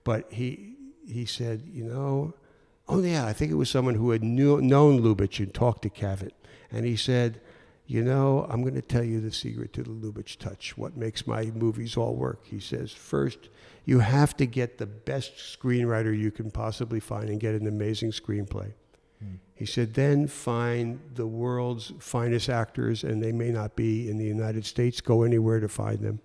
but 0.09 0.33
he 0.33 0.75
he 1.07 1.27
said, 1.27 1.69
you 1.71 1.85
know, 1.85 2.33
oh 2.89 3.03
yeah, 3.03 3.27
I 3.27 3.35
think 3.35 3.53
it 3.53 3.57
was 3.57 3.69
someone 3.69 3.95
who 3.95 4.11
had 4.11 4.23
knew, 4.23 4.59
known 4.63 5.03
Lubitsch 5.03 5.39
and 5.39 5.53
talked 5.53 5.83
to 5.83 5.91
Cavett, 5.91 6.33
and 6.73 6.87
he 6.87 6.97
said, 6.97 7.43
you 7.89 8.05
know, 8.05 8.47
I'm 8.51 8.61
going 8.61 8.75
to 8.75 8.83
tell 8.83 9.03
you 9.03 9.21
the 9.21 9.33
secret 9.33 9.73
to 9.73 9.83
the 9.83 9.91
Lubitsch 9.91 10.37
touch. 10.37 10.77
What 10.77 10.97
makes 10.97 11.27
my 11.27 11.47
movies 11.47 11.97
all 11.97 12.15
work? 12.15 12.45
He 12.45 12.61
says, 12.61 12.93
first, 12.93 13.49
you 13.87 14.01
have 14.01 14.37
to 14.37 14.47
get 14.47 14.77
the 14.77 14.87
best 14.87 15.37
screenwriter 15.37 16.17
you 16.17 16.31
can 16.31 16.51
possibly 16.51 17.01
find 17.01 17.31
and 17.31 17.41
get 17.41 17.55
an 17.55 17.67
amazing 17.67 18.11
screenplay. 18.13 18.75
Hmm. 19.21 19.37
He 19.55 19.65
said, 19.65 19.95
then 19.95 20.29
find 20.29 21.01
the 21.15 21.27
world's 21.27 21.95
finest 21.99 22.51
actors, 22.51 23.05
and 23.05 23.23
they 23.23 23.33
may 23.33 23.51
not 23.51 23.75
be 23.75 24.11
in 24.11 24.19
the 24.19 24.27
United 24.27 24.67
States. 24.67 25.01
Go 25.01 25.23
anywhere 25.23 25.59
to 25.59 25.69
find 25.69 26.01
them 26.01 26.21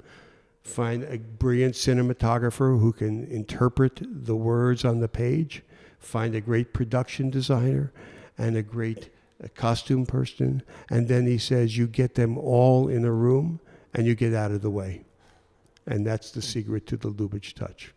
find 0.63 1.03
a 1.03 1.17
brilliant 1.17 1.75
cinematographer 1.75 2.79
who 2.79 2.93
can 2.93 3.25
interpret 3.25 4.01
the 4.01 4.35
words 4.35 4.85
on 4.85 4.99
the 4.99 5.07
page, 5.07 5.61
find 5.99 6.35
a 6.35 6.41
great 6.41 6.73
production 6.73 7.29
designer, 7.29 7.91
and 8.37 8.55
a 8.55 8.63
great 8.63 9.09
uh, 9.41 9.47
costume 9.55 10.05
person. 10.05 10.63
And 10.89 11.07
then 11.07 11.25
he 11.25 11.37
says, 11.37 11.77
you 11.77 11.87
get 11.87 12.15
them 12.15 12.37
all 12.37 12.87
in 12.87 13.05
a 13.05 13.11
room 13.11 13.59
and 13.93 14.05
you 14.05 14.15
get 14.15 14.33
out 14.33 14.51
of 14.51 14.61
the 14.61 14.69
way. 14.69 15.05
And 15.85 16.05
that's 16.05 16.31
the 16.31 16.41
secret 16.41 16.87
to 16.87 16.97
the 16.97 17.09
Lubitsch 17.09 17.53
touch. 17.53 17.93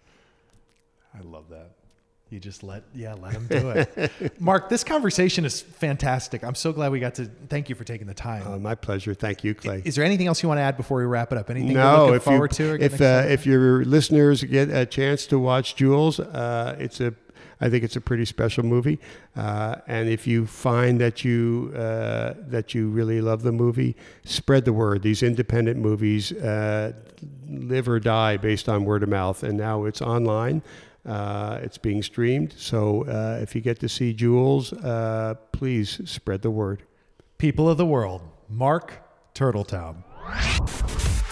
I 1.15 1.23
love 1.23 1.49
that. 1.51 1.71
You 2.29 2.41
just 2.41 2.65
let, 2.65 2.83
yeah, 2.93 3.15
let 3.15 3.33
him 3.33 3.47
do 3.47 3.71
it. 3.71 4.41
Marc, 4.41 4.69
this 4.69 4.83
conversation 4.83 5.45
is 5.45 5.61
fantastic. 5.61 6.43
I'm 6.43 6.57
so 6.57 6.73
glad 6.73 6.91
we 6.91 6.99
got 6.99 7.15
to. 7.17 7.27
Thank 7.49 7.69
you 7.69 7.77
for 7.77 7.85
taking 7.85 8.09
the 8.09 8.15
time. 8.15 8.45
Uh, 8.45 8.59
my 8.59 8.75
pleasure. 8.75 9.15
Thank 9.15 9.45
you, 9.45 9.55
Clay. 9.55 9.81
Is 9.85 9.95
there 9.95 10.05
anything 10.05 10.27
else 10.27 10.43
you 10.43 10.49
want 10.49 10.59
to 10.59 10.63
add 10.63 10.77
before 10.77 10.99
we 10.99 11.05
wrap 11.05 11.31
it 11.31 11.39
up? 11.39 11.51
Anything 11.51 11.75
no, 11.75 12.15
if 12.15 12.25
forward 12.25 12.59
you, 12.59 12.79
to? 12.79 12.85
if 12.85 13.01
uh, 13.01 13.27
if 13.29 13.47
your 13.47 13.85
listeners 13.85 14.43
get 14.43 14.71
a 14.71 14.85
chance 14.85 15.25
to 15.27 15.39
watch 15.39 15.77
Jules, 15.77 16.19
uh, 16.19 16.75
it's 16.81 17.01
a 17.01 17.15
I 17.61 17.71
think 17.71 17.85
it's 17.85 17.97
a 17.97 18.01
pretty 18.01 18.25
special 18.25 18.65
movie. 18.65 18.99
Uh, 19.35 19.77
and 19.87 20.09
if 20.09 20.27
you 20.27 20.47
find 20.47 21.01
that 21.01 21.25
you 21.25 21.73
uh, 21.75 22.35
that 22.49 22.75
you 22.75 22.89
really 22.89 23.21
love 23.21 23.43
the 23.43 23.53
movie, 23.53 23.97
spread 24.25 24.65
the 24.65 24.73
word. 24.73 25.03
These 25.03 25.23
independent 25.23 25.79
movies 25.79 26.33
uh, 26.33 26.93
live 27.49 27.89
or 27.89 27.99
die 27.99 28.37
based 28.37 28.69
on 28.69 28.85
word 28.85 29.03
of 29.03 29.09
mouth, 29.09 29.43
and 29.43 29.57
now 29.57 29.85
it's 29.85 30.03
online. 30.03 30.63
Uh, 31.07 31.61
it's 31.63 31.79
being 31.79 32.03
streamed. 32.03 32.53
So 32.57 33.07
uh, 33.07 33.39
if 33.41 33.55
you 33.55 33.61
get 33.61 33.79
to 33.81 33.89
see 33.89 34.13
Jules, 34.13 34.73
uh, 34.73 35.35
please 35.53 36.01
spread 36.05 36.43
the 36.43 36.51
word. 36.51 36.83
People 37.39 37.69
of 37.69 37.77
the 37.77 37.87
world, 37.87 38.23
Marc 38.49 38.99
Turtletaub. 39.35 40.03